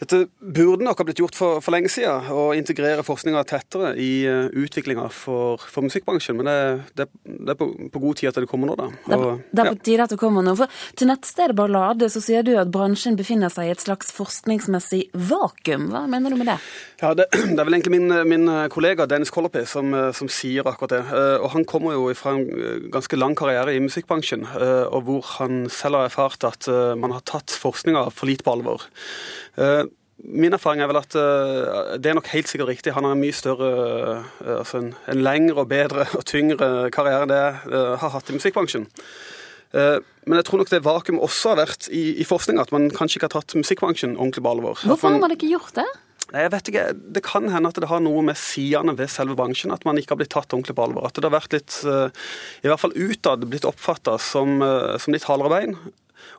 dette 0.00 0.22
burde 0.40 0.84
nok 0.84 1.02
ha 1.02 1.04
blitt 1.04 1.18
gjort 1.20 1.36
for, 1.36 1.60
for 1.60 1.74
lenge 1.74 1.90
siden, 1.92 2.30
å 2.32 2.54
integrere 2.56 3.04
forskninga 3.04 3.42
tettere 3.48 3.92
i 4.00 4.24
uh, 4.24 4.48
utviklinga 4.48 5.10
for, 5.12 5.60
for, 5.60 5.84
musikkbransjen. 5.84 6.38
Men 6.38 6.48
det, 6.48 6.54
det, 6.96 7.06
det 7.28 7.52
er 7.52 7.58
på, 7.60 7.68
på, 7.92 8.00
god 8.00 8.20
tid 8.20 8.30
at 8.30 8.38
det 8.40 8.48
kommer 8.48 8.70
nå, 8.70 8.78
da. 8.80 8.86
Og, 8.88 9.10
det, 9.10 9.18
er, 9.18 9.42
det 9.52 9.64
er 9.64 9.68
på 9.68 9.80
tide 9.90 10.06
at 10.06 10.14
det 10.14 10.18
kommer 10.22 10.46
nå. 10.46 10.54
For 10.56 10.80
til 10.96 11.10
nettstedet 11.10 11.56
Ballade 11.58 12.08
så 12.12 12.22
sier 12.24 12.46
du 12.46 12.54
at 12.56 12.72
bransjen 12.72 13.18
befinner 13.18 13.52
seg 13.52 13.68
i 13.68 13.74
et 13.74 13.84
slags 13.84 14.08
forskningsmessig 14.16 15.02
vakuum. 15.12 15.90
Hva 15.92 16.06
mener 16.08 16.32
du 16.32 16.40
med 16.40 16.48
det? 16.48 16.56
Ja, 17.02 17.12
Det, 17.18 17.28
er 17.52 17.60
vel 17.60 17.76
egentlig 17.76 17.98
min, 17.98 18.16
min 18.30 18.48
kollega 18.72 19.04
Dennis 19.10 19.32
Colopy 19.34 19.66
som, 19.68 19.92
som, 20.16 20.32
sier 20.32 20.64
akkurat 20.64 20.96
det. 20.96 21.02
Og 21.44 21.50
han 21.58 21.68
kommer 21.68 21.98
jo 21.98 22.08
fra 22.16 22.38
en 22.38 22.88
ganske 22.94 23.20
lang 23.20 23.36
karriere 23.36 23.76
i 23.76 23.84
musikkbransjen, 23.84 24.48
og 24.88 25.04
hvor 25.04 25.28
han 25.36 25.66
selv 25.68 26.00
har 26.00 26.09
erfart 26.10 26.44
at 26.48 26.68
man 26.98 27.14
har 27.16 27.24
tatt 27.26 27.54
forskninga 27.56 28.08
for 28.12 28.30
lite 28.30 28.46
på 28.46 28.52
alvor. 28.58 28.84
Min 30.20 30.52
erfaring 30.52 30.82
er 30.84 30.90
vel 30.90 30.98
at 31.00 31.14
uh, 31.16 31.96
det 31.96 32.10
er 32.10 32.16
nok 32.18 32.28
helt 32.34 32.48
sikkert 32.50 32.68
riktig. 32.68 32.92
Han 32.92 33.06
har 33.08 33.14
en 33.16 33.22
mye 33.22 33.32
større, 33.32 33.70
altså 34.44 34.82
en, 34.82 34.90
en, 35.08 35.22
lengre 35.24 35.62
og 35.62 35.70
bedre 35.70 36.04
og 36.12 36.26
tyngre 36.28 36.90
karriere 36.92 37.24
enn 37.24 37.32
det 37.32 37.38
jeg 37.40 38.00
har 38.02 38.12
hatt 38.12 38.28
i 38.28 38.36
musikkbransjen. 38.36 38.84
Men 39.72 40.36
jeg 40.36 40.46
tror 40.48 40.60
nok 40.60 40.70
det 40.72 40.82
vakuum 40.84 41.22
også 41.22 41.54
har 41.54 41.60
vært 41.62 41.88
i, 41.94 42.20
i 42.20 42.26
forskninga, 42.26 42.66
at 42.66 42.72
man 42.74 42.90
kanskje 42.92 43.20
ikke 43.20 43.30
har 43.30 43.36
tatt 43.38 43.56
musikkbransjen 43.56 44.16
ordentlig 44.18 44.44
på 44.44 44.52
alvor. 44.52 44.82
Hvorfor 44.82 45.14
har 45.14 45.22
man 45.22 45.34
ikke 45.34 45.48
gjort 45.54 45.72
det? 45.78 45.88
Jeg 46.30 46.50
vet 46.52 46.68
ikke, 46.70 46.84
Det 46.94 47.22
kan 47.26 47.48
hende 47.50 47.72
at 47.72 47.78
det 47.82 47.88
har 47.90 48.02
noe 48.04 48.22
med 48.22 48.38
sidene 48.38 48.94
ved 48.98 49.10
selve 49.10 49.34
bransjen, 49.38 49.72
at 49.74 49.84
man 49.88 49.98
ikke 49.98 50.14
har 50.14 50.20
blitt 50.20 50.34
tatt 50.34 50.52
ordentlig 50.54 50.76
på 50.78 50.84
alvor. 50.86 51.08
At 51.08 51.18
det 51.18 51.26
har 51.26 51.34
vært 51.34 51.56
litt, 51.56 51.80
i 51.82 52.70
hvert 52.70 52.82
fall 52.82 52.94
utad, 52.94 53.48
blitt 53.50 53.66
oppfatta 53.66 54.14
som, 54.22 54.62
som 55.02 55.16
litt 55.16 55.26
hardere 55.26 55.50
bein. 55.50 55.74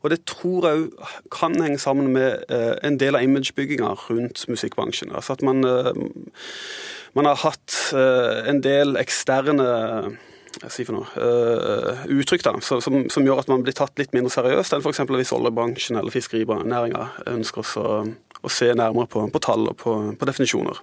Og 0.01 0.10
det 0.13 0.23
tror 0.30 0.67
jeg 0.67 0.88
kan 1.34 1.56
henge 1.62 1.80
sammen 1.82 2.12
med 2.15 2.45
eh, 2.49 2.73
en 2.86 2.97
del 2.99 3.17
av 3.17 3.25
imagebygginga 3.25 3.93
rundt 4.08 4.43
musikkbransjen. 4.49 5.13
Altså 5.15 5.38
at 5.38 5.45
man, 5.45 5.63
eh, 5.65 5.93
man 7.17 7.30
har 7.30 7.41
hatt 7.43 7.77
eh, 7.93 8.49
en 8.49 8.62
del 8.65 8.97
eksterne 9.01 10.17
si 10.67 10.84
for 10.84 10.97
noe, 10.97 11.27
uttrykk 12.12 12.41
da, 12.43 12.51
som, 12.60 12.82
som, 12.84 13.23
gjør 13.23 13.39
at 13.39 13.47
man 13.47 13.62
blir 13.63 13.71
tatt 13.71 13.95
litt 13.95 14.12
mindre 14.12 14.34
seriøst 14.34 14.75
enn 14.75 14.84
f.eks. 14.84 14.99
hvis 15.08 15.32
oljebransjen 15.32 15.95
eller 15.95 16.12
fiskerinæringa 16.12 17.06
ønsker 17.32 17.69
å, 17.80 17.93
å, 18.41 18.51
se 18.51 18.71
nærmere 18.73 19.10
på, 19.12 19.25
på 19.32 19.43
tall 19.43 19.69
og 19.71 19.77
på, 19.82 19.97
på 20.17 20.30
definisjoner. 20.30 20.82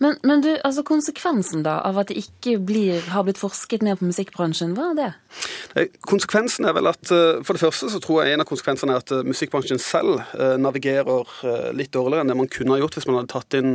Men, 0.00 0.16
men 0.24 0.40
du, 0.40 0.48
altså 0.64 0.82
konsekvensen 0.86 1.60
da 1.66 1.78
av 1.84 1.98
at 2.00 2.08
det 2.08 2.18
ikke 2.22 2.56
blir, 2.64 3.02
har 3.12 3.26
blitt 3.26 3.40
forsket 3.40 3.84
mer 3.84 3.98
på 4.00 4.08
musikkbransjen, 4.08 4.72
hva 4.78 4.90
er 4.94 4.98
det? 4.98 5.88
Konsekvensen 6.08 6.68
er 6.68 6.76
vel 6.76 6.88
at 6.88 7.12
eh, 7.12 7.42
For 7.44 7.54
det 7.54 7.62
første 7.62 7.90
så 7.92 8.00
tror 8.02 8.22
jeg 8.22 8.36
en 8.36 8.44
av 8.44 8.48
konsekvensene 8.48 8.94
er 8.94 9.02
at 9.02 9.12
eh, 9.14 9.26
musikkbransjen 9.28 9.82
selv 9.82 10.22
eh, 10.38 10.56
navigerer 10.60 11.72
litt 11.76 11.92
dårligere 11.92 12.24
enn 12.24 12.32
det 12.32 12.38
man 12.38 12.52
kunne 12.52 12.76
ha 12.76 12.80
gjort 12.80 12.96
hvis 12.96 13.08
man 13.10 13.20
hadde 13.20 13.32
tatt 13.34 13.58
inn 13.58 13.74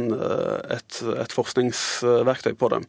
et, 0.74 1.02
et 1.22 1.36
forskningsverktøy 1.38 2.56
på 2.58 2.74
det. 2.74 2.84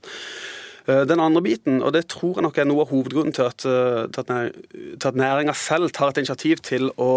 Den 0.84 1.20
andre 1.22 1.40
biten, 1.40 1.78
og 1.80 1.94
det 1.94 2.02
tror 2.12 2.34
jeg 2.36 2.44
nok 2.44 2.58
er 2.60 2.66
noe 2.68 2.82
av 2.84 2.90
hovedgrunnen 2.92 3.32
til 3.32 3.46
at, 3.48 3.64
til 3.64 5.08
at 5.08 5.16
næringa 5.16 5.54
selv 5.56 5.88
tar 5.96 6.12
et 6.12 6.20
initiativ 6.20 6.60
til 6.60 6.90
å, 7.00 7.08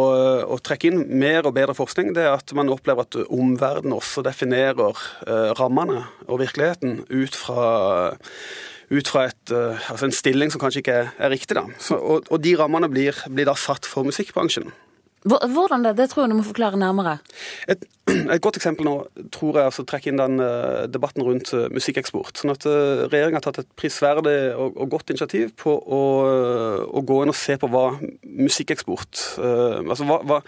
å, 0.47 0.59
trekke 0.63 0.87
inn 0.87 1.03
mer 1.19 1.43
og 1.49 1.57
bedre 1.57 1.75
forskning, 1.75 2.13
det 2.15 2.23
er 2.23 2.37
at 2.37 2.53
man 2.55 2.71
opplever 2.71 3.03
at 3.03 3.17
omverdenen 3.27 3.97
også 3.97 4.23
definerer 4.23 5.03
rammene 5.59 6.05
og 6.29 6.39
virkeligheten 6.45 7.01
ut 7.11 7.35
fra 7.35 7.67
ut 8.87 9.09
fra 9.11 9.27
et, 9.27 9.51
altså 9.51 10.07
en 10.07 10.15
stilling 10.15 10.51
som 10.53 10.61
kanskje 10.63 10.83
ikke 10.83 10.99
er 11.11 11.31
riktig. 11.33 11.57
Da. 11.57 11.65
Så, 11.79 11.97
og, 11.99 12.27
og, 12.31 12.39
de 12.43 12.55
rammene 12.59 12.89
blir, 12.91 13.17
blir, 13.27 13.47
da 13.49 13.55
satt 13.59 13.87
for 13.87 14.07
musikkbransjen. 14.07 14.71
Hvordan 15.25 15.83
det? 15.83 15.95
Det 15.97 16.09
tror 16.09 16.23
jeg 16.23 16.31
du 16.31 16.37
må 16.37 16.43
forklare 16.45 16.77
nærmere. 16.77 17.17
Et, 17.67 17.83
et 18.33 18.41
godt 18.41 18.59
eksempel 18.59 18.85
nå 18.85 18.95
tror 19.33 19.57
jeg 19.57 19.69
altså 19.71 19.85
trekker 19.87 20.13
inn 20.13 20.21
den 20.21 20.39
uh, 20.39 20.85
debatten 20.91 21.25
rundt 21.25 21.51
uh, 21.57 21.65
musikkeksport. 21.73 22.37
sånn 22.37 22.53
at 22.53 22.67
uh, 22.69 23.07
Regjeringa 23.09 23.41
har 23.41 23.47
tatt 23.47 23.63
et 23.63 23.71
prisverdig 23.79 24.37
og, 24.53 24.77
og, 24.77 24.85
godt 24.93 25.11
initiativ 25.13 25.55
på 25.57 25.73
å, 25.73 26.01
å, 26.87 27.03
gå 27.07 27.21
inn 27.23 27.33
og 27.33 27.39
se 27.39 27.57
på 27.59 27.69
hva 27.71 27.87
musikkeksport 28.23 29.23
Altså 29.37 30.05
hva, 30.07 30.19
hva, 30.27 30.41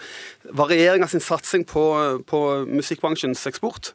hva 0.54 0.66
regjeringas 0.70 1.16
satsing 1.24 1.66
på, 1.68 1.82
på 2.30 2.40
musikkbransjens 2.70 3.42
eksport 3.50 3.92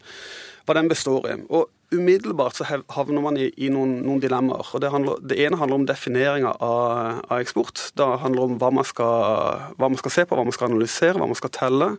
hva 0.66 0.76
den 0.78 0.90
består 0.90 1.28
i. 1.30 1.36
Og 1.54 1.70
umiddelbart 1.94 2.58
så 2.58 2.66
havner 2.68 3.24
man 3.24 3.38
i, 3.40 3.50
i 3.62 3.70
noen, 3.74 4.00
noen, 4.06 4.22
dilemmaer. 4.24 4.72
og 4.74 4.82
det, 4.82 4.92
handler, 4.92 5.22
det, 5.22 5.38
ene 5.46 5.60
handler 5.62 5.82
om 5.82 5.88
defineringa 5.90 6.56
av, 6.58 7.22
av, 7.30 7.38
eksport. 7.40 7.92
Det 7.96 8.08
handler 8.24 8.50
om 8.50 8.58
hva 8.62 8.72
man, 8.74 8.88
skal, 8.88 9.70
hva 9.78 9.92
man 9.92 10.02
skal 10.02 10.16
se 10.18 10.26
på, 10.26 10.38
hva 10.38 10.48
man 10.48 10.56
skal 10.56 10.72
analysere, 10.72 11.20
hva 11.20 11.30
man 11.30 11.40
skal 11.40 11.54
telle. 11.56 11.92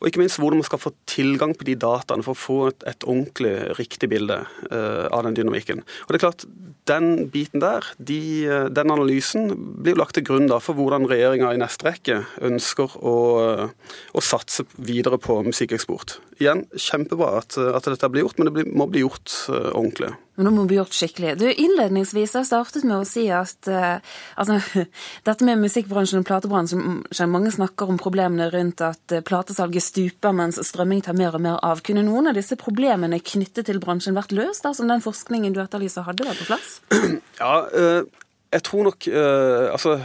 Og 0.00 0.08
ikke 0.08 0.22
minst 0.22 0.40
hvordan 0.40 0.60
man 0.60 0.66
skal 0.66 0.82
få 0.82 0.92
tilgang 1.10 1.54
på 1.56 1.66
de 1.68 1.76
dataene 1.80 2.24
for 2.26 2.34
å 2.34 2.42
få 2.42 2.58
et, 2.70 2.84
et 2.90 3.06
ordentlig 3.06 3.54
riktig 3.78 4.10
bilde 4.12 4.40
uh, 4.70 5.06
av 5.08 5.24
den 5.26 5.38
dynamikken. 5.38 5.84
Og 6.06 6.12
det 6.12 6.20
er 6.20 6.26
klart, 6.28 6.46
Den 6.84 7.30
biten 7.32 7.62
der, 7.62 7.86
de, 7.96 8.20
uh, 8.44 8.66
den 8.68 8.92
analysen, 8.92 9.54
blir 9.80 9.96
lagt 9.96 10.18
til 10.18 10.26
grunn 10.26 10.50
da 10.50 10.58
for 10.60 10.76
hvordan 10.76 11.08
regjeringa 11.08 11.54
i 11.54 11.60
neste 11.62 11.86
rekke 11.88 12.18
ønsker 12.44 12.98
å, 13.00 13.14
uh, 13.40 13.94
å, 14.12 14.24
satse 14.24 14.66
videre 14.76 15.16
på 15.16 15.38
musikkeksport. 15.46 16.18
Igjen, 16.42 16.66
kjempebra 16.76 17.38
at, 17.40 17.56
at 17.56 17.88
dette 17.88 18.12
blir 18.12 18.26
gjort, 18.26 18.36
men 18.36 18.50
det 18.50 18.56
blir, 18.58 18.68
må 18.68 18.88
bli 18.90 19.04
gjort 19.06 19.32
ordentlig. 19.48 20.12
Men 20.34 20.48
nå 20.48 20.52
må 20.56 20.64
bli 20.66 20.78
gjort 20.80 20.96
skikkelig. 20.96 21.36
Du, 21.38 21.46
Innledningsvis 21.46 22.34
har 22.34 22.46
startet 22.48 22.86
med 22.86 22.96
å 22.98 23.06
si 23.06 23.28
at 23.30 23.68
uh, 23.70 24.00
altså, 24.40 24.58
dette 25.28 25.46
med 25.46 25.62
musikkbransjen 25.62 26.24
og 26.24 26.28
platebransjen 26.28 27.04
Mange 27.30 27.52
snakker 27.54 27.90
om 27.90 28.00
problemene 28.00 28.48
rundt 28.50 28.82
at 28.84 29.14
uh, 29.14 29.22
platesalget 29.26 29.86
stuper 29.86 30.34
mens 30.34 30.58
strømming 30.66 31.04
tar 31.06 31.18
mer 31.18 31.38
og 31.38 31.44
mer 31.44 31.60
av. 31.62 31.84
Kunne 31.86 32.02
noen 32.06 32.32
av 32.32 32.38
disse 32.38 32.58
problemene 32.60 33.22
knyttet 33.22 33.70
til 33.70 33.78
bransjen 33.82 34.18
vært 34.18 34.34
løst 34.34 34.66
dersom 34.66 34.90
den 34.90 35.04
forskningen 35.04 35.54
du 35.54 35.62
etterlyser, 35.62 36.06
hadde 36.08 36.26
vært 36.26 36.42
på 36.42 36.50
plass? 36.50 36.78
Ja, 37.34 37.64
uh, 37.66 38.23
jeg 38.54 38.62
tror 38.68 38.86
nok 38.86 39.06
uh, 39.10 39.72
altså, 39.74 39.96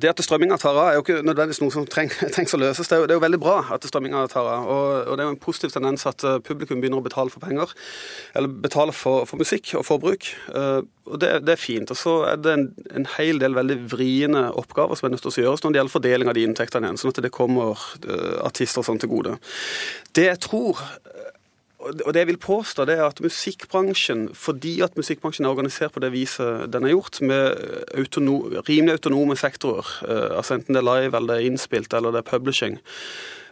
Det 0.00 0.10
at 0.10 0.22
strømminga 0.24 0.58
tar 0.60 0.76
av, 0.76 0.90
er 0.90 0.98
jo 0.98 1.04
ikke 1.04 1.22
nødvendigvis 1.24 1.62
noe 1.62 1.72
som 1.72 1.86
treng, 1.88 2.10
trengs 2.34 2.54
å 2.56 2.60
løses. 2.60 2.90
Det 2.90 2.96
er, 2.96 3.02
jo, 3.02 3.08
det 3.08 3.14
er, 3.14 3.20
jo, 3.20 3.24
veldig 3.24 3.40
bra 3.42 3.56
at 3.74 3.86
strømminga 3.88 4.26
tar 4.32 4.48
av. 4.50 4.66
Og, 4.68 4.88
og, 5.06 5.14
det 5.14 5.24
er 5.24 5.30
jo 5.30 5.34
en 5.34 5.40
positiv 5.46 5.72
tendens 5.74 6.04
at 6.10 6.24
uh, 6.26 6.36
publikum 6.44 6.82
begynner 6.82 7.00
å 7.00 7.06
betale 7.06 7.32
for 7.32 7.44
penger. 7.44 7.72
Eller 8.36 8.52
betale 8.66 8.94
for, 8.96 9.24
for 9.30 9.40
musikk 9.40 9.72
og 9.78 9.86
forbruk. 9.88 10.28
Uh, 10.50 10.82
og 11.08 11.20
det, 11.20 11.32
det, 11.44 11.56
er 11.56 11.60
fint. 11.60 11.90
Og 11.92 12.00
så 12.00 12.16
er 12.28 12.40
det 12.40 12.52
en, 12.58 12.68
en, 12.92 13.08
hel 13.16 13.40
del 13.40 13.56
veldig 13.56 13.78
vriene 13.92 14.46
oppgaver 14.56 15.00
som 15.00 15.08
er 15.08 15.14
nødt 15.14 15.24
til 15.24 15.32
å 15.32 15.44
gjøres 15.44 15.64
når 15.64 15.74
det 15.74 15.80
gjelder 15.82 15.96
fordeling 15.96 16.32
av 16.32 16.36
de 16.36 16.46
inntektene 16.48 16.88
igjen, 16.88 17.00
sånn 17.00 17.12
at 17.12 17.24
det 17.24 17.32
kommer 17.34 17.80
artister 18.44 18.80
og 18.80 18.88
sånn 18.88 19.00
til 19.02 19.12
gode. 19.12 19.36
Det 20.16 20.28
jeg 20.30 20.40
tror 20.44 20.80
og 21.84 22.10
det 22.14 22.22
jeg 22.22 22.28
vil 22.32 22.40
påstå, 22.40 22.84
det 22.88 22.96
er 22.98 23.04
at 23.06 23.20
musikkbransjen, 23.20 24.26
fordi 24.34 24.78
at 24.84 24.96
musikkbransjen 24.96 25.46
er 25.46 25.52
organisert 25.52 25.92
på 25.94 26.02
det 26.02 26.12
viset 26.14 26.68
den 26.72 26.86
er 26.86 26.94
gjort, 26.94 27.20
med 27.20 27.58
autonom, 27.98 28.54
rimelig 28.68 28.98
autonome 28.98 29.36
sektorer, 29.36 29.90
eh, 30.08 30.36
altså 30.38 30.58
enten 30.58 30.76
det 30.76 30.82
er 30.82 30.88
live 30.88 31.16
eller 31.16 31.34
det 31.34 31.40
er 31.40 31.50
innspilt 31.50 31.96
eller 31.96 32.14
det 32.14 32.22
er 32.22 32.30
publishing, 32.30 32.78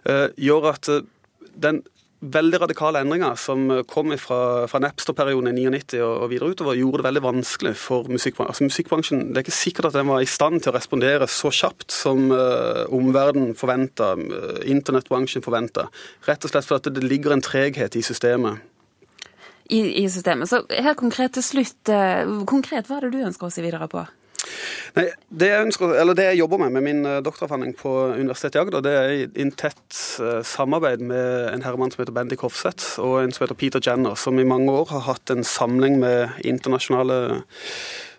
eh, 0.09 0.29
gjør 0.41 0.71
at 0.73 0.89
eh, 0.93 1.05
den 1.63 1.83
veldig 2.23 2.61
radikale 2.63 3.01
endringer 3.03 3.35
som 3.41 3.67
kom 3.91 4.13
fra, 4.21 4.69
fra 4.71 4.81
Napster-perioden 4.83 5.51
i 5.51 5.67
99 5.67 5.99
og, 6.05 6.13
og, 6.13 6.29
videre 6.31 6.53
utover, 6.55 6.79
gjorde 6.79 7.01
det 7.01 7.07
veldig 7.09 7.23
vanskelig 7.25 7.73
for 7.81 8.11
musikkbransjen. 8.11 8.53
Altså, 8.53 8.69
musikkbransjen. 8.71 9.23
Det 9.31 9.41
er 9.41 9.47
ikke 9.47 9.57
sikkert 9.57 9.91
at 9.91 9.99
den 9.99 10.11
var 10.11 10.23
i 10.23 10.31
stand 10.31 10.63
til 10.63 10.73
å 10.73 10.77
respondere 10.77 11.29
så 11.31 11.51
kjapt 11.53 11.91
som 11.95 12.31
uh, 12.31 12.85
omverdenen 12.95 13.57
forventa, 13.59 14.13
uh, 14.15 14.63
internettbransjen 14.71 15.45
forventa. 15.45 15.89
Rett 16.29 16.47
og 16.47 16.55
slett 16.55 16.69
fordi 16.71 16.95
det 16.95 17.07
ligger 17.09 17.35
en 17.35 17.45
treghet 17.45 17.99
i 17.99 18.05
systemet. 18.07 18.63
I, 19.73 19.81
I, 20.03 20.09
systemet. 20.11 20.51
Så 20.51 20.63
helt 20.71 21.01
konkret 21.01 21.35
til 21.35 21.47
slutt, 21.47 21.81
uh, 21.91 22.43
konkret, 22.49 22.87
hva 22.87 23.01
er 23.01 23.09
det 23.09 23.17
du 23.17 23.27
ønsker 23.27 23.49
å 23.49 23.55
si 23.55 23.65
videre 23.65 23.91
på? 23.91 24.07
Nei, 24.99 25.07
det 25.29 25.49
jeg, 25.51 25.67
ønsker, 25.69 25.95
det 26.15 26.29
jeg, 26.31 26.41
jobber 26.43 26.63
med 26.65 26.77
med 26.77 26.87
min 26.87 27.07
eh, 27.09 27.19
doktoravhandling 27.25 27.75
på 27.79 27.93
Universitetet 28.19 28.59
i 28.59 28.63
Agder, 28.63 28.85
det 28.85 28.95
er 28.99 29.15
i 29.17 29.49
tett 29.57 29.99
uh, 30.21 30.41
samarbeid 30.47 31.03
med 31.05 31.51
en 31.53 31.65
herremann 31.65 31.93
som 31.93 32.03
heter 32.03 32.15
Bendik 32.17 32.45
Hofseth, 32.45 32.99
og 33.03 33.21
en 33.23 33.35
som 33.35 33.45
heter 33.45 33.59
Peter 33.59 33.83
Jenner, 33.83 34.17
som 34.19 34.39
i 34.39 34.47
mange 34.49 34.73
år 34.73 34.91
har 34.93 35.07
hatt 35.09 35.33
en 35.35 35.45
samling 35.47 35.99
med 36.03 36.41
internasjonale 36.45 37.21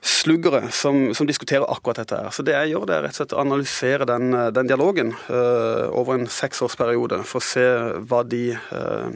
sluggere 0.03 0.67
som, 0.71 1.13
som, 1.15 1.27
diskuterer 1.27 1.71
akkurat 1.71 2.01
dette. 2.03 2.15
her. 2.15 2.29
Så 2.29 2.43
Det 2.43 2.53
jeg 2.53 2.73
gjør, 2.73 2.86
det 2.86 2.95
er 2.95 3.06
rett 3.06 3.15
og 3.15 3.21
slett 3.21 3.36
å 3.36 3.43
analysere 3.43 4.08
den, 4.08 4.34
eh, 4.36 4.49
den 4.51 4.67
dialogen 4.67 5.13
uh, 5.29 5.88
over 5.95 6.17
en 6.17 6.27
seksårsperiode, 6.27 7.23
for 7.23 7.39
å 7.39 7.47
se 7.47 7.67
hva 8.03 8.23
de 8.27 8.43
uh, 8.73 9.13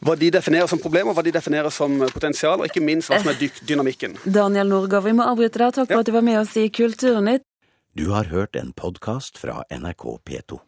hva 0.00 0.16
de 0.16 0.30
definerer 0.32 0.70
som 0.70 0.80
problemer, 0.80 1.14
hva 1.16 1.24
de 1.24 1.34
definerer 1.34 1.72
som 1.74 1.98
potensial, 2.12 2.60
og 2.60 2.70
ikke 2.70 2.84
minst 2.84 3.12
hva 3.12 3.20
som 3.20 3.32
er 3.32 3.40
dynamikken. 3.68 4.16
Daniel 4.24 4.72
Norgård, 4.72 5.04
vi 5.04 5.16
må 5.16 5.26
avbryte 5.28 5.60
deg. 5.60 5.76
Takk 5.76 5.90
for 5.90 5.98
ja. 5.98 6.04
at 6.04 6.10
du 6.10 6.16
var 6.16 6.26
med 6.26 6.40
oss 6.40 6.56
i 6.60 6.68
Kulturnytt. 6.72 7.44
Du 7.98 8.10
har 8.14 8.30
hørt 8.30 8.56
en 8.56 8.72
podkast 8.72 9.38
fra 9.40 9.64
NRK 9.70 10.04
P2. 10.24 10.60